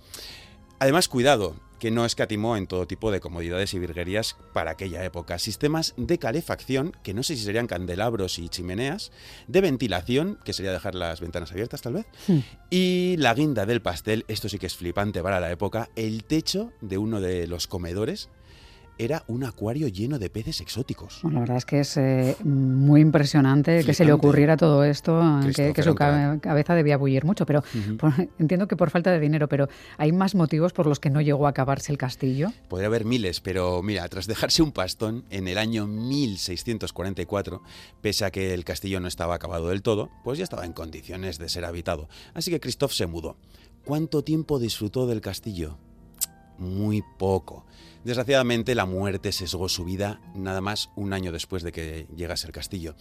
Además, 0.80 1.08
cuidado, 1.08 1.56
que 1.86 1.92
no 1.92 2.04
escatimó 2.04 2.58
en 2.58 2.66
todo 2.66 2.88
tipo 2.88 3.12
de 3.12 3.20
comodidades 3.20 3.76
y 3.76 3.78
virguerías 3.78 4.38
para 4.54 4.72
aquella 4.72 5.06
época. 5.06 5.38
Sistemas 5.38 5.94
de 5.98 6.18
calefacción, 6.18 6.98
que 7.04 7.14
no 7.14 7.22
sé 7.22 7.36
si 7.36 7.44
serían 7.44 7.68
candelabros 7.68 8.40
y 8.40 8.50
chimeneas, 8.50 9.12
de 9.48 9.62
ventilación, 9.62 10.40
que 10.44 10.54
sería 10.54 10.72
dejar 10.72 10.96
las 10.96 11.22
ventanas 11.22 11.52
abiertas 11.52 11.84
tal 11.84 11.94
vez, 11.94 12.08
hmm. 12.28 12.40
y 12.72 13.18
la 13.20 13.36
guinda 13.36 13.68
del 13.68 13.84
pastel, 13.84 14.26
esto 14.28 14.50
sí 14.50 14.58
que 14.58 14.66
es 14.66 14.76
flipante 14.76 15.22
para 15.22 15.40
la 15.40 15.52
época, 15.52 15.92
el 15.96 16.24
techo 16.24 16.74
de 16.82 16.98
uno 16.98 17.22
de 17.22 17.46
los 17.46 17.68
comedores 17.68 18.30
era 18.98 19.24
un 19.28 19.44
acuario 19.44 19.88
lleno 19.88 20.20
de 20.20 20.30
peces 20.30 20.62
exóticos. 20.62 21.22
la 21.24 21.40
verdad 21.40 21.58
es 21.58 21.66
que 21.66 21.80
es 21.82 21.98
eh, 21.98 22.36
muy 22.44 23.02
impresionante 23.02 23.84
que 23.84 23.94
se 23.94 24.06
le 24.06 24.14
ocurriera 24.14 24.58
todo 24.58 24.84
esto, 24.84 25.22
que, 25.56 25.84
su 25.84 25.96
cabeza 25.96 26.76
debía 26.76 26.98
bullir 26.98 27.26
mucho, 27.26 27.46
pero 27.46 27.64
entiendo 28.40 28.68
que 28.68 28.76
por 28.76 28.90
falta 28.90 29.12
de 29.12 29.20
dinero, 29.20 29.48
pero 29.48 29.68
¿hay 29.98 30.12
más 30.12 30.36
motivos 30.36 30.74
por 30.74 30.86
los 30.88 31.00
que 31.00 31.10
no 31.10 31.22
llegó 31.22 31.48
a 31.48 31.50
acabarse 31.50 31.92
el 31.92 31.98
castillo? 31.98 32.52
Podría 32.70 32.88
haber 32.88 33.06
miles, 33.06 33.42
pero 33.42 33.82
mira, 33.84 34.08
tras 34.08 34.28
dejarse 34.28 34.62
un 34.62 34.72
pastón 34.72 35.26
en 35.30 35.48
el 35.48 35.58
año 35.58 35.88
1644, 35.88 37.62
pese 38.02 38.26
a 38.26 38.32
que 38.32 38.54
el 38.54 38.64
castillo 38.64 39.00
no 39.00 39.08
estaba 39.08 39.36
acabado 39.36 39.70
del 39.70 39.82
todo, 39.82 40.10
pues 40.24 40.38
ya 40.38 40.44
estaba 40.44 40.66
en 40.66 40.74
condiciones 40.74 41.38
de 41.38 41.50
ser 41.50 41.66
habitado. 41.66 42.08
Así 42.34 42.52
que 42.52 42.60
Christoph 42.60 42.94
se 42.94 43.08
mudó. 43.08 43.38
¿Cuánto 43.84 44.24
tiempo 44.24 44.60
disfrutó 44.60 45.06
del 45.06 45.22
castillo? 45.22 45.78
Muy 46.58 47.04
poco. 47.20 47.66
Desgraciadamente, 48.06 48.76
la 48.76 48.86
muerte 48.86 49.32
sesgó 49.32 49.68
su 49.68 49.84
vida 49.84 50.22
nada 50.36 50.62
más 50.62 50.92
un 50.96 51.12
año 51.12 51.32
después 51.32 51.64
de 51.64 51.72
que 51.72 52.08
llegase 52.16 52.46
al 52.46 52.54
castillo. 52.54 52.94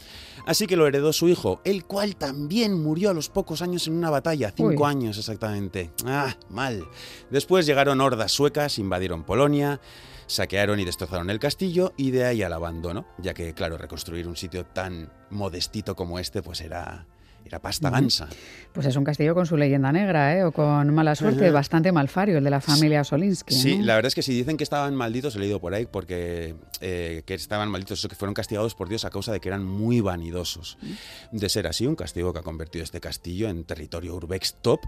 Así 0.46 0.66
que 0.66 0.76
lo 0.76 0.86
heredó 0.86 1.12
su 1.12 1.28
hijo, 1.28 1.60
el 1.66 1.84
cual 1.84 2.16
también 2.16 2.82
murió 2.82 3.10
a 3.10 3.14
los 3.14 3.28
pocos 3.28 3.60
años 3.60 3.86
en 3.86 3.96
una 3.96 4.08
batalla, 4.08 4.54
cinco 4.56 4.86
años 4.86 5.18
exactamente. 5.18 5.90
Ah, 6.06 6.34
mal. 6.48 6.88
Después 7.30 7.66
llegaron 7.66 8.00
hordas 8.00 8.32
suecas, 8.32 8.78
invadieron 8.78 9.24
Polonia, 9.24 9.78
saquearon 10.26 10.80
y 10.80 10.86
destrozaron 10.86 11.28
el 11.28 11.38
castillo 11.38 11.92
y 11.98 12.10
de 12.10 12.24
ahí 12.24 12.42
al 12.42 12.54
abandono, 12.54 13.06
ya 13.18 13.34
que, 13.34 13.52
claro, 13.52 13.76
reconstruir 13.76 14.26
un 14.26 14.36
sitio 14.36 14.64
tan 14.64 15.12
modestito 15.28 15.94
como 15.94 16.18
este, 16.18 16.42
pues 16.42 16.62
era 16.62 17.06
era 17.44 17.60
pasta 17.60 17.90
gansa. 17.90 18.28
Pues 18.72 18.86
es 18.86 18.96
un 18.96 19.04
castillo 19.04 19.34
con 19.34 19.46
su 19.46 19.56
leyenda 19.56 19.92
negra, 19.92 20.36
¿eh? 20.36 20.44
o 20.44 20.52
con 20.52 20.92
mala 20.94 21.14
suerte, 21.14 21.50
bastante 21.50 21.92
malfario, 21.92 22.38
el 22.38 22.44
de 22.44 22.50
la 22.50 22.60
familia 22.60 23.04
Solinsky. 23.04 23.54
Sí, 23.54 23.82
la 23.82 23.94
verdad 23.94 24.08
es 24.08 24.14
que 24.14 24.22
si 24.22 24.32
dicen 24.32 24.56
que 24.56 24.64
estaban 24.64 24.94
malditos, 24.94 25.36
he 25.36 25.38
leído 25.38 25.60
por 25.60 25.74
ahí, 25.74 25.86
porque 25.86 26.54
eh, 26.80 27.22
que 27.26 27.34
estaban 27.34 27.68
malditos, 27.70 28.06
que 28.08 28.14
fueron 28.14 28.34
castigados 28.34 28.74
por 28.74 28.88
Dios 28.88 29.04
a 29.04 29.10
causa 29.10 29.32
de 29.32 29.40
que 29.40 29.48
eran 29.48 29.64
muy 29.64 30.00
vanidosos. 30.00 30.78
De 31.32 31.48
ser 31.48 31.66
así, 31.66 31.86
un 31.86 31.96
castigo 31.96 32.32
que 32.32 32.38
ha 32.38 32.42
convertido 32.42 32.82
este 32.82 33.00
castillo 33.00 33.48
en 33.48 33.64
territorio 33.64 34.14
urbex 34.14 34.56
top. 34.62 34.80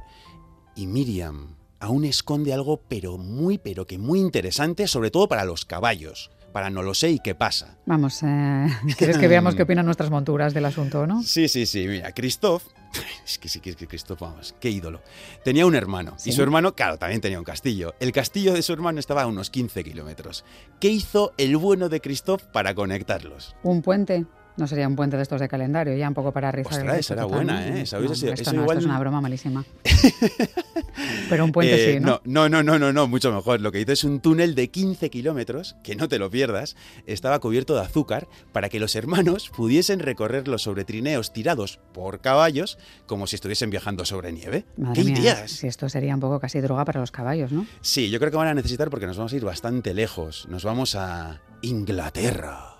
Y 0.75 0.87
Miriam 0.87 1.57
aún 1.79 2.05
esconde 2.05 2.53
algo, 2.53 2.83
pero 2.89 3.19
muy, 3.19 3.59
pero 3.59 3.87
que 3.87 3.99
muy 3.99 4.21
interesante, 4.21 4.89
sobre 4.89 5.11
todo 5.11 5.29
para 5.29 5.45
los 5.45 5.65
caballos 5.65 6.31
para 6.57 6.71
no 6.71 6.83
lo 6.83 6.95
sé 6.95 7.11
y 7.11 7.19
qué 7.19 7.35
pasa. 7.35 7.77
Vamos, 7.85 8.23
eh, 8.23 8.67
¿quieres 8.97 9.19
que 9.19 9.29
veamos 9.29 9.55
qué 9.55 9.65
opinan 9.65 9.85
nuestras 9.85 10.09
monturas 10.09 10.55
del 10.55 10.65
asunto, 10.65 11.07
no? 11.07 11.23
Sí, 11.23 11.49
sí, 11.49 11.67
sí. 11.67 11.87
Mira, 11.87 12.13
Christoph, 12.13 12.63
es 13.27 13.39
que 13.39 13.51
sí, 13.51 13.61
que 13.61 13.75
Christoph, 13.75 14.19
vamos, 14.19 14.55
qué 14.59 14.71
ídolo. 14.71 15.03
Tenía 15.45 15.67
un 15.67 15.75
hermano 15.75 16.17
y 16.25 16.33
su 16.33 16.43
hermano, 16.43 16.75
claro, 16.75 16.97
también 16.97 17.21
tenía 17.21 17.39
un 17.39 17.45
castillo. 17.45 17.95
El 18.01 18.11
castillo 18.11 18.55
de 18.55 18.63
su 18.63 18.73
hermano 18.73 19.01
estaba 19.01 19.25
a 19.25 19.27
unos 19.27 19.51
15 19.51 19.85
kilómetros. 19.85 20.47
¿Qué 20.81 20.89
hizo 20.89 21.35
el 21.37 21.59
bueno 21.59 21.91
de 21.91 22.01
Christoph 22.01 22.45
para 22.45 22.75
conectarlos? 22.75 23.55
Un 23.63 23.83
puente. 23.83 24.25
No 24.57 24.67
sería 24.67 24.89
un 24.89 24.97
puente 24.97 25.17
de 25.17 25.23
estos 25.23 25.41
de 25.41 25.49
calendario, 25.49 25.95
ya 25.97 26.09
un 26.09 26.15
poco 26.15 26.33
para 26.33 26.51
rizar 26.51 26.73
Ostras, 26.73 26.99
esa 26.99 27.15
era 27.15 27.25
buena, 27.25 27.67
¿eh? 27.69 27.83
esto, 27.83 27.99
es 28.03 28.85
una 28.85 28.99
broma 28.99 29.21
malísima. 29.21 29.65
Pero 31.29 31.45
un 31.45 31.53
puente 31.53 31.77
sí, 31.77 31.91
eh, 31.97 32.01
¿no? 32.01 32.21
¿no? 32.25 32.49
No, 32.49 32.63
no, 32.63 32.79
no, 32.79 32.93
no, 32.93 33.07
mucho 33.07 33.33
mejor. 33.33 33.61
Lo 33.61 33.71
que 33.73 33.81
hizo 33.81 33.93
es 33.93 34.05
un 34.05 34.21
túnel 34.21 34.55
de 34.55 34.69
15 34.69 35.11
kilómetros, 35.11 35.77
que 35.83 35.95
no 35.95 36.09
te 36.09 36.19
lo 36.19 36.31
pierdas, 36.31 36.77
estaba 37.07 37.39
cubierto 37.39 37.75
de 37.75 37.83
azúcar 37.83 38.29
para 38.53 38.69
que 38.69 38.81
los 38.81 38.97
hermanos 38.97 39.51
pudiesen 39.55 40.01
recorrerlo 40.01 40.59
sobre 40.59 40.85
trineos 40.85 41.33
tirados 41.33 41.79
por 41.93 42.21
caballos 42.21 42.79
como 43.07 43.27
si 43.27 43.37
estuviesen 43.37 43.71
viajando 43.71 44.05
sobre 44.05 44.33
nieve. 44.33 44.65
Madre 44.77 45.05
¿Qué 45.05 45.11
mía, 45.11 45.49
Si 45.49 45.67
esto 45.67 45.89
sería 45.89 46.15
un 46.15 46.21
poco 46.21 46.41
casi 46.41 46.61
droga 46.61 46.85
para 46.85 47.01
los 47.01 47.11
caballos, 47.11 47.53
¿no? 47.53 47.67
Sí, 47.81 48.11
yo 48.11 48.19
creo 48.19 48.31
que 48.31 48.37
van 48.37 48.49
a 48.49 48.55
necesitar 48.55 48.91
porque 48.91 49.07
nos 49.07 49.17
vamos 49.17 49.33
a 49.33 49.37
ir 49.37 49.45
bastante 49.45 49.93
lejos. 49.95 50.47
Nos 50.49 50.65
vamos 50.65 50.95
a 50.95 51.41
Inglaterra. 51.63 52.77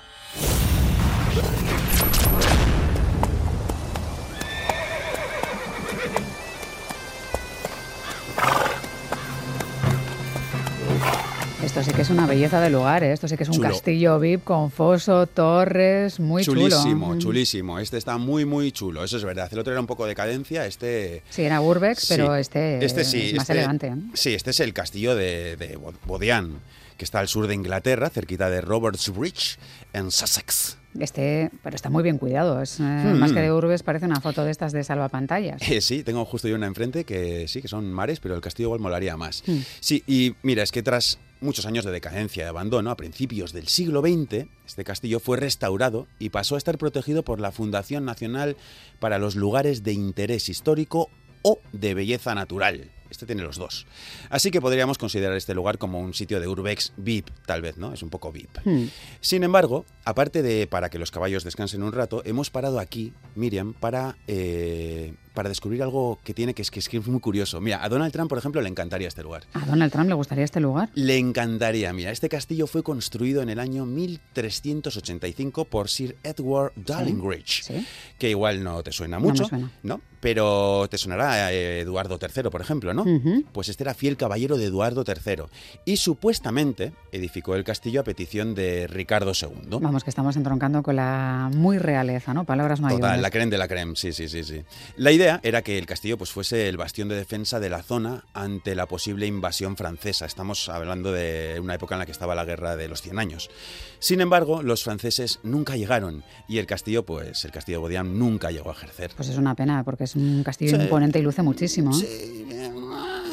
Esto 11.77 11.91
sí 11.91 11.95
que 11.95 12.01
es 12.03 12.09
una 12.09 12.27
belleza 12.27 12.59
de 12.63 12.71
lugar, 12.71 13.05
¿eh? 13.05 13.13
esto 13.13 13.29
sí 13.29 13.37
que 13.37 13.43
es 13.43 13.51
un 13.51 13.57
Chulo. 13.57 13.69
castillo 13.69 14.19
VIP 14.19 14.45
con 14.45 14.71
foso, 14.71 15.27
torres, 15.27 16.19
muy 16.19 16.43
chulísimo, 16.43 17.09
chulo. 17.09 17.19
chulísimo. 17.21 17.79
Este 17.79 17.99
está 17.99 18.17
muy, 18.17 18.47
muy 18.47 18.73
chulo, 18.73 19.05
eso 19.05 19.19
es 19.19 19.25
verdad. 19.25 19.51
El 19.53 19.59
otro 19.59 19.75
era 19.75 19.81
un 19.83 19.87
poco 19.87 20.07
de 20.07 20.15
cadencia, 20.15 20.65
este... 20.65 21.23
Sí, 21.29 21.43
era 21.43 21.61
Urbex, 21.61 22.01
Sí. 22.01 22.07
pero 22.17 22.35
este, 22.35 22.83
Este 22.83 23.05
sí, 23.05 23.27
es 23.27 23.35
más 23.35 23.43
este- 23.43 23.53
elegante. 23.53 23.89
¿eh? 23.89 23.95
Sí, 24.15 24.33
este 24.33 24.53
es 24.53 24.61
el 24.61 24.73
castillo 24.73 25.15
de, 25.15 25.57
de 25.57 25.77
Bo- 25.77 25.93
Bodian, 26.07 26.61
que 26.97 27.05
está 27.05 27.19
al 27.19 27.29
sur 27.29 27.47
de 27.47 27.53
Inglaterra, 27.53 28.09
cerquita 28.09 28.49
de 28.49 28.63
Roberts 28.63 29.13
Bridge, 29.15 29.59
en 29.93 30.11
Sussex. 30.11 30.79
Este, 30.99 31.51
pero 31.63 31.77
está 31.77 31.91
muy 31.91 32.03
bien 32.03 32.17
cuidado. 32.17 32.63
Es, 32.63 32.81
eh, 32.81 32.85
Hmm. 32.85 33.19
Más 33.19 33.33
que 33.33 33.41
de 33.43 33.53
Urbes, 33.53 33.83
parece 33.83 34.07
una 34.07 34.23
foto 34.23 34.45
de 34.47 34.51
estas 34.51 34.73
de 34.73 34.83
salvapantallas. 34.83 35.61
Eh, 35.71 35.83
sí, 35.83 36.03
tengo 36.03 36.25
justo 36.25 36.49
yo 36.49 36.57
una 36.57 36.69
enfrente 36.69 37.05
que 37.05 37.47
sí, 37.49 37.61
que 37.61 37.69
son 37.69 37.93
mares, 37.93 38.19
pero 38.19 38.35
el 38.35 38.41
castillo 38.41 38.69
igual 38.69 38.81
molaría 38.81 39.15
más. 39.19 39.43
Hmm. 39.47 39.59
Sí, 39.81 40.03
y 40.07 40.35
mira, 40.43 40.63
es 40.63 40.73
que 40.73 40.83
tras 40.83 41.19
muchos 41.41 41.67
años 41.67 41.85
de 41.85 41.93
decadencia 41.93 42.45
y 42.45 42.49
abandono, 42.49 42.91
a 42.91 42.97
principios 42.97 43.53
del 43.53 43.69
siglo 43.69 44.01
XX, 44.01 44.47
este 44.67 44.85
castillo 44.85 45.21
fue 45.21 45.37
restaurado 45.37 46.07
y 46.19 46.31
pasó 46.31 46.55
a 46.55 46.59
estar 46.59 46.79
protegido 46.79 47.23
por 47.23 47.41
la 47.41 47.53
Fundación 47.53 48.05
Nacional 48.05 48.57
para 49.01 49.19
los 49.19 49.37
Lugares 49.37 49.83
de 49.83 49.93
Interés 49.93 50.49
Histórico 50.49 51.11
o 51.43 51.61
de 51.73 51.95
Belleza 51.95 52.35
Natural. 52.35 52.91
Este 53.11 53.27
tiene 53.27 53.43
los 53.43 53.57
dos. 53.57 53.87
Así 54.31 54.51
que 54.51 54.61
podríamos 54.61 54.99
considerar 54.99 55.37
este 55.37 55.55
lugar 55.55 55.79
como 55.79 56.01
un 56.01 56.13
sitio 56.13 56.41
de 56.41 56.49
Urbex 56.49 56.93
VIP, 56.97 57.31
tal 57.47 57.63
vez, 57.63 57.77
¿no? 57.77 57.93
Es 57.93 58.03
un 58.03 58.11
poco 58.11 58.33
VIP. 58.33 58.59
Hmm. 58.65 58.87
Sin 59.21 59.45
embargo, 59.45 59.85
aparte 60.05 60.43
de 60.43 60.67
para 60.67 60.91
que 60.91 60.99
los 60.99 61.11
caballos 61.11 61.45
descansen 61.45 61.83
un 61.83 61.93
rato, 61.93 62.23
hemos 62.25 62.51
parado 62.51 62.81
aquí, 62.81 63.13
Miriam, 63.35 63.75
para, 63.75 64.17
eh, 64.27 65.15
para 65.37 65.49
descubrir 65.49 65.83
algo 65.85 66.19
que 66.25 66.35
tiene 66.35 66.55
que 66.55 66.63
es, 66.63 66.71
que 66.73 66.81
es 66.81 67.07
muy 67.07 67.21
curioso. 67.21 67.61
Mira, 67.61 67.85
a 67.85 67.89
Donald 67.89 68.13
Trump, 68.13 68.29
por 68.29 68.39
ejemplo, 68.39 68.61
le 68.61 68.69
encantaría 68.69 69.07
este 69.07 69.23
lugar. 69.23 69.45
¿A 69.53 69.65
Donald 69.67 69.93
Trump 69.93 70.09
le 70.09 70.15
gustaría 70.15 70.43
este 70.45 70.59
lugar? 70.59 70.89
Le 70.95 71.19
encantaría. 71.19 71.93
Mira, 71.93 72.11
este 72.11 72.29
castillo 72.29 72.67
fue 72.67 72.83
construido 72.83 73.43
en 73.43 73.51
el 73.51 73.61
año 73.61 73.87
1385 73.87 75.65
por 75.67 75.89
Sir 75.89 76.17
Edward 76.25 76.73
Dallingridge, 76.77 77.63
Sí. 77.65 77.87
que 78.19 78.31
igual 78.31 78.65
no 78.65 78.83
te 78.83 78.93
suena 78.93 79.19
No 79.19 79.25
mucho, 79.27 79.45
suena. 79.45 79.71
¿no? 79.83 80.01
Pero 80.21 80.89
te 80.91 80.99
sonará 80.99 81.53
eh, 81.53 81.81
Eduardo 81.81 82.19
III, 82.21 82.45
por 82.51 82.61
ejemplo, 82.61 82.93
¿no? 82.95 83.05
Pues 83.53 83.69
este 83.69 83.85
era 83.85 83.95
fiel 83.95 84.17
caballero 84.17 84.57
de 84.57 84.65
Eduardo 84.65 85.05
III 85.07 85.45
y 85.85 85.99
supuestamente 85.99 86.93
edificó 87.13 87.55
el 87.55 87.63
castillo 87.63 88.01
a 88.01 88.05
petición 88.05 88.55
de 88.55 88.87
Ricardo 88.89 89.33
II. 89.41 89.79
Vamos, 89.81 90.03
que 90.03 90.11
estamos 90.11 90.37
entroncando 90.37 90.83
con 90.83 90.97
la 90.97 91.51
muy 91.55 91.79
realeza, 91.79 92.35
¿no? 92.35 92.45
Palabras 92.45 92.81
mayores. 92.81 93.03
Total, 93.03 93.23
la 93.23 93.31
creme 93.31 93.51
de 93.51 93.59
la 93.59 93.69
creme, 93.69 93.95
sí, 93.95 94.13
sí, 94.13 94.29
sí, 94.29 94.43
sí. 94.43 94.63
La 94.97 95.13
idea 95.13 95.26
era 95.43 95.63
que 95.63 95.79
el 95.79 95.87
castillo 95.87 96.17
pues, 96.19 96.31
fuese 96.31 96.69
el 96.69 96.77
bastión 96.77 97.09
de 97.09 97.15
defensa 97.17 97.61
de 97.61 97.69
la 97.71 97.83
zona 97.83 98.25
ante 98.35 98.75
la 98.75 98.87
posible 98.87 99.27
invasión 99.27 99.77
francesa. 99.77 100.27
Estamos 100.27 100.69
hablando 100.69 101.13
de 101.13 101.59
una 101.61 101.75
época 101.75 101.95
en 101.95 102.01
la 102.01 102.07
que 102.07 102.13
estaba 102.13 102.35
la 102.35 102.45
guerra 102.45 102.77
de 102.77 102.89
los 102.89 103.03
100 103.03 103.19
años. 103.19 103.51
Sin 103.99 104.21
embargo, 104.21 104.63
los 104.63 104.85
franceses 104.85 105.41
nunca 105.43 105.77
llegaron 105.77 106.25
y 106.49 106.59
el 106.59 106.67
castillo, 106.67 107.05
pues 107.05 107.45
el 107.45 107.51
castillo 107.53 107.79
de 107.79 107.83
Bodiam 107.83 108.19
nunca 108.19 108.51
llegó 108.51 108.71
a 108.71 108.73
ejercer. 108.75 109.13
Pues 109.17 109.29
es 109.29 109.37
una 109.39 109.55
pena, 109.55 109.83
porque 109.85 110.05
es 110.05 110.15
un 110.17 110.43
castillo 110.45 110.77
Sí. 110.77 110.83
imponente 110.83 111.19
y 111.19 111.23
luce 111.23 111.43
muchísimo. 111.43 111.93
Sí, 111.93 112.07
eh, 112.51 112.71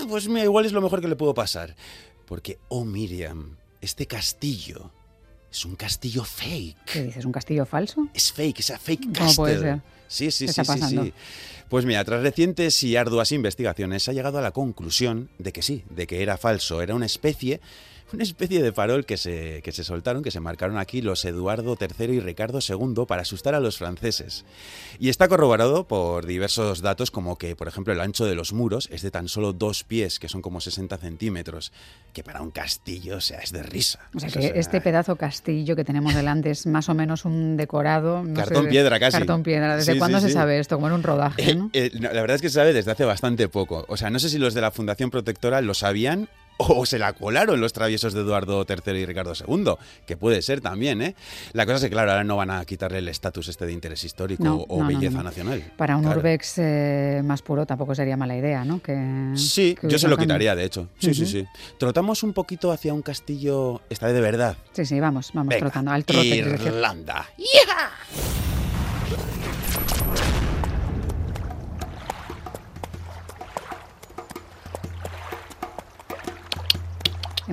pues 0.09 0.27
mira, 0.27 0.43
igual 0.43 0.65
es 0.65 0.71
lo 0.71 0.81
mejor 0.81 1.01
que 1.01 1.07
le 1.07 1.15
puedo 1.15 1.33
pasar. 1.33 1.75
Porque, 2.25 2.57
oh 2.69 2.85
Miriam, 2.85 3.57
este 3.81 4.05
castillo 4.07 4.91
es 5.51 5.65
un 5.65 5.75
castillo 5.75 6.23
fake. 6.23 6.77
¿Qué 6.85 7.03
dices? 7.03 7.25
¿Un 7.25 7.31
castillo 7.31 7.65
falso? 7.65 8.07
Es 8.13 8.31
fake, 8.31 8.59
es 8.59 8.71
a 8.71 8.79
fake 8.79 9.03
¿Cómo 9.03 9.13
castle. 9.13 9.35
puede 9.35 9.59
ser? 9.59 9.81
Sí, 10.13 10.29
sí, 10.29 10.45
¿Qué 10.45 10.53
sí, 10.53 10.61
sí, 10.63 10.79
sí. 10.87 11.13
Pues 11.69 11.85
mira, 11.85 12.03
tras 12.05 12.21
recientes 12.21 12.83
y 12.83 12.95
arduas 12.95 13.31
investigaciones, 13.31 14.07
ha 14.07 14.13
llegado 14.13 14.37
a 14.37 14.43
la 14.43 14.51
conclusión 14.51 15.29
de 15.39 15.51
que 15.51 15.63
sí, 15.63 15.83
de 15.89 16.05
que 16.05 16.21
era 16.21 16.37
falso. 16.37 16.83
Era 16.83 16.93
una 16.93 17.07
especie, 17.07 17.61
una 18.13 18.23
especie 18.23 18.61
de 18.61 18.71
farol 18.71 19.05
que 19.05 19.17
se, 19.17 19.61
que 19.63 19.71
se 19.71 19.83
soltaron, 19.83 20.21
que 20.23 20.31
se 20.31 20.39
marcaron 20.39 20.77
aquí 20.77 21.01
los 21.01 21.25
Eduardo 21.25 21.77
III 21.79 22.13
y 22.15 22.19
Ricardo 22.19 22.59
II 22.67 23.05
para 23.07 23.23
asustar 23.23 23.55
a 23.55 23.59
los 23.59 23.77
franceses. 23.77 24.45
Y 24.99 25.09
está 25.09 25.27
corroborado 25.27 25.87
por 25.87 26.25
diversos 26.25 26.81
datos, 26.81 27.09
como 27.11 27.37
que, 27.37 27.55
por 27.55 27.67
ejemplo, 27.67 27.91
el 27.93 27.99
ancho 27.99 28.25
de 28.25 28.35
los 28.35 28.53
muros 28.53 28.87
es 28.91 29.01
de 29.01 29.11
tan 29.11 29.27
solo 29.27 29.51
dos 29.53 29.83
pies, 29.83 30.19
que 30.19 30.29
son 30.29 30.41
como 30.41 30.61
60 30.61 30.97
centímetros, 30.97 31.71
que 32.13 32.23
para 32.23 32.41
un 32.41 32.51
castillo, 32.51 33.17
o 33.17 33.21
sea, 33.21 33.39
es 33.39 33.51
de 33.51 33.63
risa. 33.63 33.99
O 34.13 34.19
sea 34.19 34.29
que 34.29 34.45
es, 34.47 34.51
este 34.55 34.79
pedazo 34.79 35.15
castillo 35.15 35.75
que 35.75 35.83
tenemos 35.83 36.13
delante 36.13 36.51
es 36.51 36.65
más 36.67 36.89
o 36.89 36.93
menos 36.93 37.25
un 37.25 37.57
decorado. 37.57 38.23
no 38.23 38.33
Cartón 38.35 38.65
sé, 38.65 38.69
piedra, 38.69 38.99
casi. 38.99 39.17
Cartón 39.17 39.43
piedra. 39.43 39.75
¿Desde 39.77 39.93
Sí, 39.93 39.99
cuándo 39.99 40.19
sí, 40.19 40.23
se 40.23 40.27
sí. 40.29 40.33
sabe 40.33 40.59
esto? 40.59 40.75
Como 40.75 40.87
en 40.87 40.93
un 40.93 41.03
rodaje, 41.03 41.51
Eh, 41.51 41.57
eh, 41.73 41.91
no, 41.99 42.11
la 42.13 42.21
verdad 42.21 42.35
es 42.35 42.41
que 42.41 42.49
se 42.49 42.55
sabe 42.55 42.73
desde 42.73 42.91
hace 42.91 43.05
bastante 43.05 43.47
poco. 43.49 43.85
O 43.87 43.97
sea, 43.97 44.09
no 44.09 44.19
sé 44.19 44.29
si 44.29 44.37
los 44.37 44.53
de 44.53 44.61
la 44.61 44.71
Fundación 44.71 45.09
Protectora 45.09 45.61
lo 45.61 45.73
sabían 45.73 46.29
o 46.57 46.85
se 46.85 46.99
la 46.99 47.13
colaron 47.13 47.59
los 47.59 47.73
traviesos 47.73 48.13
de 48.13 48.21
Eduardo 48.21 48.65
III 48.67 48.97
y 48.99 49.05
Ricardo 49.05 49.33
II, 49.47 49.73
que 50.05 50.17
puede 50.17 50.41
ser 50.41 50.61
también, 50.61 51.01
¿eh? 51.01 51.15
La 51.53 51.65
cosa 51.65 51.77
es 51.77 51.83
que, 51.83 51.89
claro, 51.89 52.11
ahora 52.11 52.23
no 52.23 52.35
van 52.37 52.51
a 52.51 52.63
quitarle 52.65 52.99
el 52.99 53.07
estatus 53.07 53.47
este 53.49 53.65
de 53.65 53.73
interés 53.73 54.03
histórico 54.03 54.43
No, 54.43 54.55
o 54.67 54.81
no, 54.81 54.87
belleza 54.87 55.17
no. 55.17 55.23
nacional. 55.23 55.63
Para 55.77 55.95
un 55.97 56.03
Claro. 56.03 56.19
Urbex 56.19 56.55
eh, 56.59 57.21
más 57.23 57.41
puro 57.41 57.65
tampoco 57.65 57.95
sería 57.95 58.15
mala 58.17 58.35
idea, 58.37 58.63
¿no? 58.65 58.81
Que, 58.81 59.31
Sí, 59.35 59.75
que 59.79 59.89
yo 59.89 59.97
se 59.99 60.07
lo 60.07 60.15
cambio. 60.15 60.27
quitaría, 60.35 60.55
de 60.55 60.63
hecho. 60.65 60.87
Sí, 60.99 61.13
sí, 61.13 61.25
sí. 61.25 61.45
Trotamos 61.77 62.23
un 62.23 62.33
poquito 62.33 62.71
hacia 62.71 62.93
un 62.93 63.01
castillo, 63.01 63.81
esta 63.89 64.05
vez 64.07 64.15
de 64.15 64.21
verdad. 64.21 64.57
Sí, 64.73 64.85
sí, 64.85 64.99
vamos, 64.99 65.31
vamos 65.33 65.49
Venga, 65.49 65.59
trotando. 65.67 65.91
Al 65.91 66.05
trote. 66.05 66.43
decir. 66.43 68.22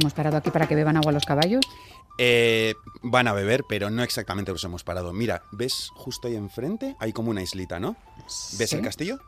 Hemos 0.00 0.12
parado 0.14 0.36
aquí 0.36 0.50
para 0.50 0.66
que 0.66 0.74
beban 0.74 0.96
agua 0.96 1.12
los 1.12 1.24
caballos. 1.24 1.60
Eh, 2.18 2.74
van 3.02 3.28
a 3.28 3.32
beber, 3.32 3.64
pero 3.68 3.88
no 3.90 4.02
exactamente 4.02 4.52
los 4.52 4.62
hemos 4.64 4.84
parado. 4.84 5.12
Mira, 5.12 5.42
¿ves 5.52 5.90
justo 5.94 6.28
ahí 6.28 6.36
enfrente? 6.36 6.96
Hay 6.98 7.12
como 7.12 7.30
una 7.30 7.42
islita, 7.42 7.78
¿no? 7.80 7.96
¿Ves 8.58 8.70
Sí. 8.70 8.76
el 8.76 8.82
castillo? 8.82 9.18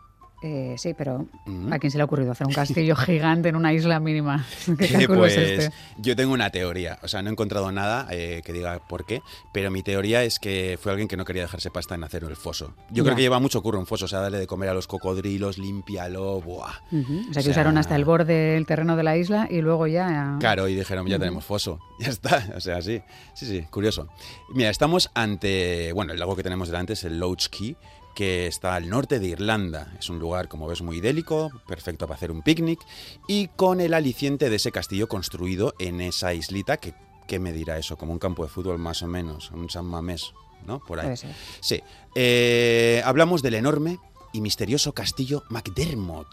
Eh, 0.43 0.75
sí, 0.77 0.93
pero 0.95 1.27
Mm. 1.47 1.73
¿a 1.73 1.79
quién 1.79 1.91
se 1.93 1.99
le 1.99 2.03
ha 2.03 2.05
ocurrido 2.05 2.33
hacer 2.33 2.47
un 2.49 2.53
castillo 2.53 2.97
gigante 2.97 3.49
en 3.49 3.57
una 3.57 3.73
isla 3.73 4.01
mínima? 4.01 4.45
¿Qué 4.79 5.05
Eh, 5.05 5.07
pues 5.09 5.37
es 5.37 5.61
este? 5.61 5.75
yo 5.99 6.17
tengo 6.17 6.33
una 6.33 6.51
teoría, 6.51 6.99
o 7.03 7.09
sea, 7.09 7.23
no 7.23 7.29
he 7.29 7.33
encontrado 7.33 7.71
nada 7.71 8.09
eh, 8.11 8.43
que 8.45 8.53
diga 8.53 8.81
por 8.89 9.05
qué, 9.07 9.23
pero 9.53 9.71
mi 9.71 9.83
teoría 9.83 10.25
es 10.25 10.39
que 10.41 10.79
fue 10.83 10.91
alguien 10.93 11.07
que 11.09 11.17
no 11.17 11.25
quería 11.25 11.43
dejarse 11.43 11.71
pasta 11.71 11.95
en 11.95 12.03
hacer 12.05 12.25
el 12.25 12.35
foso. 12.37 12.75
Yo 12.91 13.05
creo 13.05 13.15
que 13.15 13.23
lleva 13.23 13.39
mucho 13.39 13.63
curro 13.63 13.79
un 13.79 13.87
foso, 13.87 14.07
o 14.07 14.09
sea, 14.09 14.19
darle 14.21 14.39
de 14.39 14.47
comer 14.49 14.69
a 14.69 14.75
los 14.75 14.87
cocodrilos, 14.89 15.59
límpialo, 15.59 16.41
buah. 16.41 16.73
Ujú. 16.91 17.21
O 17.31 17.33
sea, 17.33 17.35
que 17.35 17.39
o 17.39 17.43
sea- 17.43 17.51
usaron 17.53 17.79
hasta 17.79 17.95
el 17.97 18.05
borde 18.05 18.35
del 18.55 18.67
terreno 18.67 18.97
de 18.97 19.03
la 19.05 19.17
isla 19.17 19.47
y 19.51 19.61
luego 19.61 19.87
ya... 19.87 20.37
Claro, 20.41 20.67
y 20.69 20.75
dijeron, 20.75 21.07
ya 21.07 21.19
tenemos 21.19 21.45
foso, 21.45 21.79
ya 22.01 22.09
está, 22.09 22.53
o 22.57 22.61
sea, 22.61 22.83
sí, 22.83 23.01
sí, 23.35 23.47
sí, 23.47 23.63
curioso. 23.71 24.09
Mira, 24.55 24.71
estamos 24.71 25.11
ante, 25.15 25.93
bueno, 25.93 26.13
el 26.13 26.19
lago 26.19 26.35
que 26.37 26.43
tenemos 26.43 26.69
delante 26.69 26.95
es 26.95 27.05
el 27.05 27.19
Loach 27.19 27.47
Key, 27.49 27.77
que 28.15 28.47
está 28.47 28.75
al 28.75 28.89
norte 28.89 29.19
de 29.19 29.29
Irlanda. 29.29 29.93
Es 29.99 30.11
un 30.11 30.19
lugar, 30.19 30.49
como 30.49 30.67
ves, 30.67 30.83
muy 30.83 30.99
idélico, 30.99 31.51
perfecto 31.67 32.07
para 32.07 32.17
hacer 32.17 32.31
un 32.31 32.43
picnic, 32.43 32.81
y 33.29 33.49
con 33.49 33.81
el 33.81 33.95
aliciente 33.95 34.51
de 34.51 34.57
ese 34.57 34.73
castillo 34.73 35.09
construido 35.09 35.75
en 35.79 36.01
esa 36.01 36.35
islita, 36.35 36.77
que, 36.77 36.95
¿qué 37.27 37.39
me 37.39 37.53
dirá 37.53 37.79
eso? 37.79 37.97
Como 37.97 38.13
un 38.13 38.19
campo 38.19 38.43
de 38.43 38.51
fútbol 38.51 38.79
más 38.79 39.03
o 39.03 39.07
menos, 39.07 39.51
un 39.51 39.71
San 39.71 39.87
Mamés, 39.87 40.33
¿no? 40.67 40.81
Por 40.81 41.01
ahí. 41.01 41.15
Sí. 41.61 41.83
Eh, 42.15 43.03
hablamos 43.05 43.43
del 43.43 43.55
enorme 43.55 43.99
y 44.33 44.41
misterioso 44.41 44.93
castillo 44.93 45.45
MacDermott, 45.49 46.29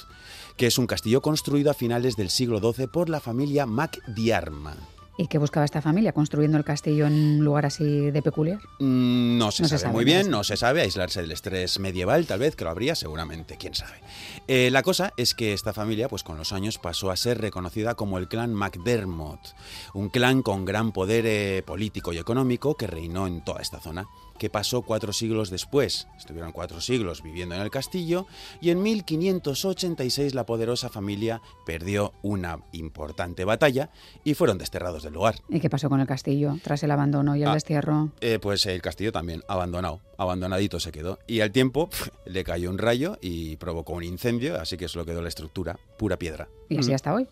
que 0.57 0.67
es 0.67 0.77
un 0.77 0.87
castillo 0.87 1.21
construido 1.21 1.71
a 1.71 1.73
finales 1.73 2.15
del 2.15 2.29
siglo 2.29 2.59
XII 2.59 2.87
por 2.87 3.09
la 3.09 3.19
familia 3.19 3.65
MacDiarma. 3.65 4.75
¿Y 5.19 5.27
qué 5.27 5.37
buscaba 5.37 5.65
esta 5.65 5.81
familia 5.81 6.13
construyendo 6.13 6.57
el 6.57 6.63
castillo 6.63 7.05
en 7.05 7.11
un 7.11 7.43
lugar 7.43 7.65
así 7.65 8.09
de 8.09 8.21
peculiar? 8.21 8.59
Mm, 8.79 9.37
No 9.37 9.51
se 9.51 9.63
No 9.63 9.67
se 9.67 9.77
sabe 9.77 9.91
muy 9.93 10.05
bien, 10.05 10.31
no 10.31 10.45
se 10.45 10.55
sabe, 10.55 10.79
aislarse 10.79 11.19
del 11.19 11.33
estrés 11.33 11.77
medieval, 11.77 12.25
tal 12.25 12.39
vez, 12.39 12.55
que 12.55 12.63
lo 12.63 12.69
habría, 12.69 12.95
seguramente, 12.95 13.57
quién 13.57 13.75
sabe. 13.75 13.99
Eh, 14.47 14.69
la 14.71 14.81
cosa 14.81 15.11
es 15.17 15.35
que 15.35 15.51
esta 15.51 15.73
familia, 15.73 16.07
pues 16.07 16.23
con 16.23 16.37
los 16.37 16.53
años, 16.53 16.77
pasó 16.77 17.11
a 17.11 17.17
ser 17.17 17.41
reconocida 17.41 17.95
como 17.95 18.17
el 18.17 18.29
clan 18.29 18.53
MacDermott, 18.53 19.41
un 19.93 20.07
clan 20.07 20.41
con 20.41 20.63
gran 20.63 20.93
poder 20.93 21.25
eh, 21.25 21.63
político 21.67 22.13
y 22.13 22.17
económico 22.17 22.77
que 22.77 22.87
reinó 22.87 23.27
en 23.27 23.43
toda 23.43 23.61
esta 23.61 23.81
zona. 23.81 24.07
Que 24.39 24.49
pasó 24.49 24.81
cuatro 24.81 25.13
siglos 25.13 25.51
después. 25.51 26.07
Estuvieron 26.17 26.51
cuatro 26.51 26.81
siglos 26.81 27.21
viviendo 27.21 27.53
en 27.53 27.61
el 27.61 27.69
castillo 27.69 28.25
y 28.61 28.71
en 28.71 28.81
1586 28.81 30.33
la 30.33 30.45
poderosa 30.45 30.89
familia 30.89 31.41
perdió 31.65 32.13
una 32.23 32.59
importante 32.71 33.45
batalla 33.45 33.89
y 34.23 34.33
fueron 34.33 34.57
desterrados 34.57 35.03
del 35.03 35.13
lugar. 35.13 35.35
¿Y 35.49 35.59
qué 35.59 35.69
pasó 35.69 35.89
con 35.89 35.99
el 35.99 36.07
castillo 36.07 36.55
tras 36.63 36.81
el 36.83 36.91
abandono 36.91 37.35
y 37.35 37.43
el 37.43 37.49
Ah. 37.49 37.53
destierro? 37.53 38.09
Eh, 38.21 38.39
pues 38.41 38.65
el 38.65 38.81
castillo 38.81 39.11
también, 39.11 39.43
abandonado, 39.47 39.99
abandonadito 40.17 40.79
se 40.79 40.91
quedó. 40.91 41.19
Y 41.27 41.41
al 41.41 41.51
tiempo 41.51 41.89
le 42.25 42.43
cayó 42.43 42.69
un 42.69 42.77
rayo 42.77 43.17
y 43.21 43.57
provocó 43.57 43.93
un 43.93 44.03
incendio, 44.03 44.59
así 44.59 44.77
que 44.77 44.87
solo 44.87 45.05
quedó 45.05 45.21
la 45.21 45.29
estructura, 45.29 45.77
pura 45.97 46.17
piedra. 46.17 46.47
Y 46.69 46.77
así 46.79 46.91
Mm. 46.91 46.95
hasta 46.95 47.13
hoy. 47.13 47.27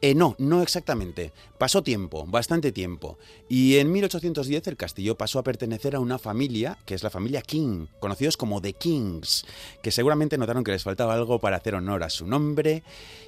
Eh, 0.00 0.14
no, 0.14 0.36
no 0.38 0.62
exactamente. 0.62 1.32
Pasó 1.58 1.82
tiempo, 1.82 2.24
bastante 2.26 2.70
tiempo. 2.70 3.18
Y 3.48 3.78
en 3.78 3.90
1810 3.90 4.68
el 4.68 4.76
castillo 4.76 5.16
pasó 5.16 5.40
a 5.40 5.42
pertenecer 5.42 5.96
a 5.96 6.00
una 6.00 6.18
familia, 6.18 6.78
que 6.86 6.94
es 6.94 7.02
la 7.02 7.10
familia 7.10 7.42
King, 7.42 7.86
conocidos 7.98 8.36
como 8.36 8.60
The 8.60 8.74
Kings, 8.74 9.44
que 9.82 9.90
seguramente 9.90 10.38
notaron 10.38 10.62
que 10.62 10.70
les 10.70 10.84
faltaba 10.84 11.14
algo 11.14 11.40
para 11.40 11.56
hacer 11.56 11.74
honor 11.74 12.04
a 12.04 12.10
su 12.10 12.26
nombre 12.26 12.84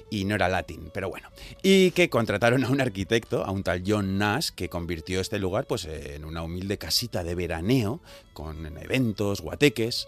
y 0.09 0.25
no 0.25 0.35
era 0.35 0.47
latín, 0.47 0.91
pero 0.93 1.09
bueno. 1.09 1.29
Y 1.61 1.91
que 1.91 2.09
contrataron 2.09 2.63
a 2.63 2.69
un 2.69 2.79
arquitecto, 2.79 3.43
a 3.43 3.51
un 3.51 3.63
tal 3.63 3.83
John 3.85 4.17
Nash, 4.17 4.49
que 4.55 4.69
convirtió 4.69 5.19
este 5.19 5.39
lugar 5.39 5.65
pues, 5.65 5.85
en 5.85 6.23
una 6.23 6.43
humilde 6.43 6.77
casita 6.77 7.23
de 7.23 7.35
veraneo, 7.35 7.99
con 8.33 8.65
eventos, 8.77 9.41
guateques. 9.41 10.05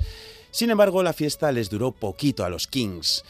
Sin 0.51 0.69
embargo, 0.69 1.03
la 1.03 1.13
fiesta 1.13 1.51
les 1.51 1.69
duró 1.69 1.91
poquito 1.91 2.45
a 2.45 2.49
los 2.49 2.67
Kings. 2.67 3.23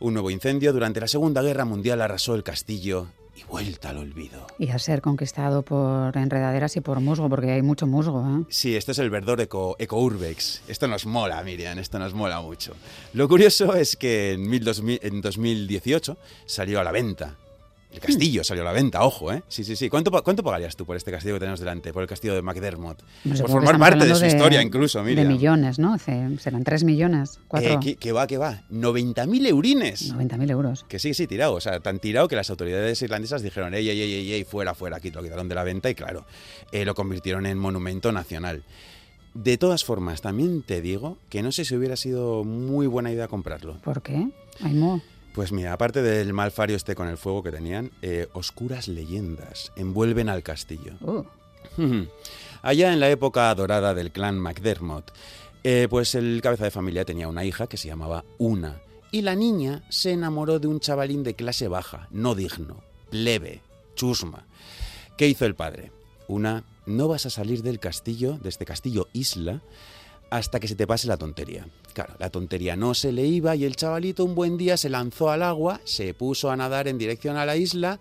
Un 0.00 0.14
nuevo 0.14 0.30
incendio 0.30 0.72
durante 0.72 0.98
la 0.98 1.06
Segunda 1.06 1.42
Guerra 1.42 1.66
Mundial 1.66 2.00
arrasó 2.00 2.34
el 2.34 2.42
castillo 2.42 3.08
y 3.36 3.42
vuelta 3.44 3.90
al 3.90 3.98
olvido. 3.98 4.46
Y 4.58 4.70
a 4.70 4.78
ser 4.78 5.02
conquistado 5.02 5.62
por 5.62 6.16
enredaderas 6.16 6.74
y 6.76 6.80
por 6.80 7.00
musgo, 7.00 7.28
porque 7.28 7.50
hay 7.52 7.60
mucho 7.60 7.86
musgo. 7.86 8.26
¿eh? 8.26 8.44
Sí, 8.48 8.76
esto 8.76 8.92
es 8.92 8.98
el 8.98 9.10
verdor 9.10 9.42
eco, 9.42 9.76
eco, 9.78 10.00
Urbex. 10.00 10.62
Esto 10.68 10.88
nos 10.88 11.04
mola, 11.04 11.42
Miriam, 11.42 11.78
esto 11.78 11.98
nos 11.98 12.14
mola 12.14 12.40
mucho. 12.40 12.72
Lo 13.12 13.28
curioso 13.28 13.74
es 13.74 13.94
que 13.94 14.32
en, 14.32 14.50
en 15.02 15.20
2018 15.20 16.16
salió 16.46 16.80
a 16.80 16.84
la 16.84 16.92
venta 16.92 17.36
el 17.92 17.98
castillo 17.98 18.44
salió 18.44 18.62
a 18.62 18.66
la 18.66 18.72
venta, 18.72 19.02
ojo, 19.02 19.32
¿eh? 19.32 19.42
Sí, 19.48 19.64
sí, 19.64 19.74
sí. 19.74 19.88
¿Cuánto, 19.88 20.10
¿Cuánto 20.22 20.44
pagarías 20.44 20.76
tú 20.76 20.86
por 20.86 20.96
este 20.96 21.10
castillo 21.10 21.34
que 21.34 21.40
tenemos 21.40 21.58
delante, 21.58 21.92
por 21.92 22.02
el 22.02 22.08
castillo 22.08 22.34
de 22.34 22.42
McDermott? 22.42 23.02
por 23.24 23.50
formar 23.50 23.78
parte 23.78 24.06
de 24.06 24.14
su 24.14 24.24
historia, 24.24 24.62
incluso, 24.62 25.02
mira. 25.02 25.22
De 25.22 25.28
millones, 25.28 25.78
¿no? 25.78 25.98
Serán 25.98 26.64
3 26.64 26.84
millones, 26.84 27.40
4. 27.48 27.80
Eh, 27.82 27.96
¿qué, 27.96 28.12
va, 28.12 28.26
qué 28.26 28.38
va? 28.38 28.62
90.000 28.70 29.46
eurines. 29.46 30.14
90.000 30.14 30.50
euros. 30.50 30.84
Que 30.88 30.98
sí, 30.98 31.14
sí, 31.14 31.26
tirado. 31.26 31.54
O 31.54 31.60
sea, 31.60 31.80
tan 31.80 31.98
tirado 31.98 32.28
que 32.28 32.36
las 32.36 32.48
autoridades 32.50 33.02
irlandesas 33.02 33.42
dijeron, 33.42 33.74
ey, 33.74 33.88
ey, 33.88 34.00
ey, 34.00 34.32
ey, 34.32 34.44
fuera, 34.44 34.74
fuera, 34.74 34.98
aquí 34.98 35.10
lo 35.10 35.22
quitaron 35.22 35.48
de 35.48 35.54
la 35.56 35.64
venta 35.64 35.90
y 35.90 35.94
claro, 35.94 36.26
eh, 36.70 36.84
lo 36.84 36.94
convirtieron 36.94 37.46
en 37.46 37.58
monumento 37.58 38.12
nacional. 38.12 38.62
De 39.34 39.58
todas 39.58 39.84
formas, 39.84 40.22
también 40.22 40.62
te 40.62 40.80
digo 40.80 41.18
que 41.28 41.42
no 41.42 41.52
sé 41.52 41.64
si 41.64 41.74
hubiera 41.76 41.96
sido 41.96 42.44
muy 42.44 42.86
buena 42.86 43.12
idea 43.12 43.28
comprarlo. 43.28 43.80
¿Por 43.82 44.02
qué? 44.02 44.28
Ay, 44.60 44.74
no. 44.74 45.00
Pues 45.34 45.52
mira, 45.52 45.72
aparte 45.72 46.02
del 46.02 46.32
malfario 46.32 46.76
este 46.76 46.94
con 46.94 47.08
el 47.08 47.16
fuego 47.16 47.42
que 47.42 47.52
tenían, 47.52 47.92
eh, 48.02 48.28
oscuras 48.32 48.88
leyendas 48.88 49.72
envuelven 49.76 50.28
al 50.28 50.42
castillo. 50.42 50.94
Uh. 51.00 51.24
Allá 52.62 52.92
en 52.92 53.00
la 53.00 53.10
época 53.10 53.54
dorada 53.54 53.94
del 53.94 54.10
clan 54.10 54.38
MacDermott, 54.38 55.12
eh, 55.62 55.86
pues 55.88 56.14
el 56.14 56.40
cabeza 56.42 56.64
de 56.64 56.70
familia 56.70 57.04
tenía 57.04 57.28
una 57.28 57.44
hija 57.44 57.66
que 57.66 57.76
se 57.76 57.88
llamaba 57.88 58.24
Una. 58.38 58.80
Y 59.12 59.22
la 59.22 59.34
niña 59.34 59.82
se 59.88 60.12
enamoró 60.12 60.58
de 60.58 60.68
un 60.68 60.80
chavalín 60.80 61.22
de 61.22 61.34
clase 61.34 61.68
baja, 61.68 62.08
no 62.10 62.34
digno, 62.34 62.82
plebe, 63.10 63.60
chusma. 63.94 64.46
¿Qué 65.16 65.26
hizo 65.26 65.46
el 65.46 65.54
padre? 65.54 65.90
Una, 66.28 66.64
no 66.86 67.08
vas 67.08 67.26
a 67.26 67.30
salir 67.30 67.62
del 67.62 67.80
castillo, 67.80 68.38
de 68.38 68.48
este 68.48 68.64
castillo 68.64 69.08
isla, 69.12 69.62
hasta 70.30 70.60
que 70.60 70.68
se 70.68 70.76
te 70.76 70.86
pase 70.86 71.08
la 71.08 71.16
tontería. 71.16 71.66
Claro, 71.92 72.14
la 72.18 72.30
tontería 72.30 72.76
no 72.76 72.94
se 72.94 73.12
le 73.12 73.26
iba 73.26 73.56
y 73.56 73.64
el 73.64 73.76
chavalito 73.76 74.24
un 74.24 74.34
buen 74.34 74.56
día 74.56 74.76
se 74.76 74.88
lanzó 74.88 75.30
al 75.30 75.42
agua, 75.42 75.80
se 75.84 76.14
puso 76.14 76.50
a 76.50 76.56
nadar 76.56 76.88
en 76.88 76.98
dirección 76.98 77.36
a 77.36 77.44
la 77.44 77.56
isla 77.56 77.98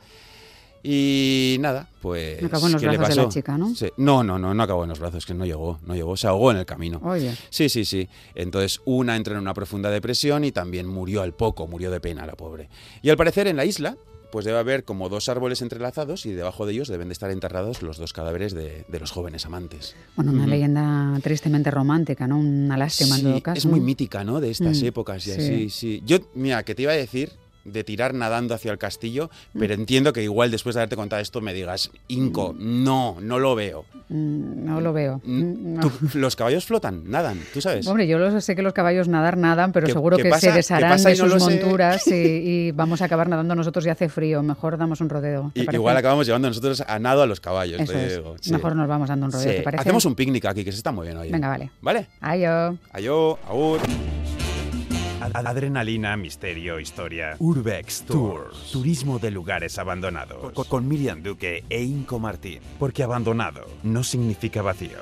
y 0.82 1.58
nada, 1.60 1.90
pues. 2.02 2.42
Acabó 2.42 2.68
en 2.68 2.74
los 2.74 2.82
brazos 2.82 3.10
de 3.10 3.16
la 3.16 3.30
chica, 3.30 3.58
¿no? 3.58 3.74
No, 3.98 4.24
no, 4.24 4.40
no, 4.40 4.54
no 4.54 4.64
acabó 4.64 4.84
en 4.84 4.90
los 4.90 5.00
brazos, 5.00 5.26
que 5.26 5.34
no 5.34 5.46
llegó, 5.46 5.80
no 5.86 5.96
llegó, 5.96 6.16
se 6.16 6.28
ahogó 6.28 6.52
en 6.52 6.58
el 6.58 6.66
camino. 6.66 7.02
Oye. 7.04 7.36
Sí, 7.50 7.68
sí, 7.68 7.84
sí. 7.84 8.08
Entonces, 8.36 8.80
una 8.86 9.16
entró 9.16 9.34
en 9.34 9.42
una 9.42 9.54
profunda 9.54 9.90
depresión 9.90 10.46
y 10.46 10.52
también 10.52 10.88
murió 10.88 11.22
al 11.22 11.34
poco, 11.34 11.68
murió 11.68 11.92
de 11.92 12.00
pena 12.00 12.26
la 12.26 12.34
pobre. 12.34 12.70
Y 13.02 13.10
al 13.10 13.18
parecer 13.18 13.48
en 13.48 13.58
la 13.58 13.66
isla, 13.66 13.98
pues 14.32 14.46
debe 14.46 14.58
haber 14.58 14.84
como 14.84 15.10
dos 15.10 15.30
árboles 15.30 15.62
entrelazados 15.62 16.26
y 16.26 16.32
debajo 16.32 16.66
de 16.66 16.74
ellos 16.74 16.88
deben 16.88 17.08
de 17.08 17.14
estar 17.14 17.32
enterrados 17.32 17.82
los 17.82 17.98
dos 17.98 18.14
cadáveres 18.14 18.54
de, 18.54 18.86
los 19.00 19.12
jóvenes 19.12 19.46
amantes. 19.46 19.96
Bueno, 20.16 20.32
una 20.32 20.46
leyenda 20.46 21.18
tristemente 21.22 21.72
romántica, 21.72 22.28
¿no? 22.28 22.38
Una 22.38 22.78
lástima 22.78 23.18
en 23.18 23.24
todo 23.24 23.42
caso. 23.42 23.58
Es 23.58 23.66
muy 23.66 23.80
mítica, 23.80 24.24
¿no? 24.24 24.40
De 24.40 24.52
estas 24.52 24.82
mm, 24.82 24.86
épocas 24.86 25.28
y 25.28 25.32
así, 25.32 25.70
sí. 25.70 26.04
Yo, 26.06 26.20
mira, 26.34 26.64
que 26.64 26.76
te 26.76 26.84
iba 26.84 26.92
a 26.92 26.96
decir 26.96 27.32
de 27.66 27.84
tirar 27.84 28.14
nadando 28.14 28.54
hacia 28.54 28.72
el 28.72 28.78
castillo, 28.78 29.30
mm. 29.54 29.60
pero 29.60 29.74
entiendo 29.74 30.14
que 30.14 30.24
igual 30.24 30.52
después 30.52 30.76
de 30.76 30.82
haberte 30.82 30.96
contado 30.96 31.22
esto 31.22 31.42
me 31.42 31.54
digas, 31.54 31.92
Inco, 32.08 32.54
mm. 32.54 32.84
no, 32.84 33.18
no 33.22 33.40
lo 33.40 33.56
veo. 33.56 33.86
Mm, 34.10 34.66
no 34.66 34.82
lo 34.82 34.94
veo. 34.94 35.22
¿Los 36.14 36.36
caballos 36.36 36.66
flotan? 36.66 37.04
¿Nadan? 37.10 37.40
¿Tú 37.54 37.62
sabes? 37.62 37.88
Hombre, 37.88 38.08
yo 38.08 38.42
sé 38.42 38.56
que 38.56 38.62
los 38.62 38.74
caballos 38.74 39.08
nadar 39.08 39.38
nadan, 39.38 39.72
pero 39.72 39.88
seguro 39.88 40.18
que 40.18 40.32
se 40.40 40.52
desharán 40.52 41.02
de 41.02 41.16
sus 41.16 41.40
monturas 41.40 42.08
y, 42.12 42.72
vamos 42.72 43.02
a 43.02 43.06
acabar 43.06 43.30
nadando 43.30 43.56
nosotros 43.56 43.86
y 43.86 43.90
hace 43.90 44.10
frío. 44.10 44.42
Mejor 44.44 44.78
damos 44.78 45.02
un 45.02 45.10
rodeo. 45.10 45.52
igual 45.56 45.98
acabamos 45.98 46.26
llevando 46.26 46.48
nosotros 46.48 46.84
a 46.86 47.00
nado 47.00 47.22
a 47.22 47.28
los 47.28 47.40
caballos. 47.40 47.82
Mejor 48.50 48.76
nos 48.76 48.88
vamos 48.88 49.10
dando 49.10 49.26
un 49.28 49.32
rodeo, 49.32 49.56
¿te 49.56 49.62
parece? 49.62 49.82
Hacemos 49.82 50.06
un 50.06 50.16
picnic 50.16 50.46
aquí, 50.46 50.64
que 50.64 50.72
se 50.72 50.78
está 50.78 50.92
muy 50.92 51.08
bien 51.08 51.18
hoy. 51.18 51.32
Venga, 51.32 51.50
vale. 51.50 51.72
¿Vale? 51.82 52.08
Ayo. 52.22 52.78
Ayo, 52.92 53.40
aur. 53.48 53.80
Adrenalina, 55.22 56.16
misterio, 56.16 56.80
historia. 56.80 57.36
Urbex 57.40 58.04
Tours. 58.04 58.72
Turismo 58.72 59.20
de 59.20 59.32
lugares 59.32 59.78
abandonados. 59.78 60.54
Con, 60.68 60.88
Miriam 60.88 61.22
Duque 61.22 61.64
e 61.70 61.84
Inco 61.84 62.20
Martín. 62.20 62.60
Porque 62.80 63.04
abandonado 63.04 63.68
no 63.84 64.04
significa 64.04 64.62
vacío. 64.62 65.00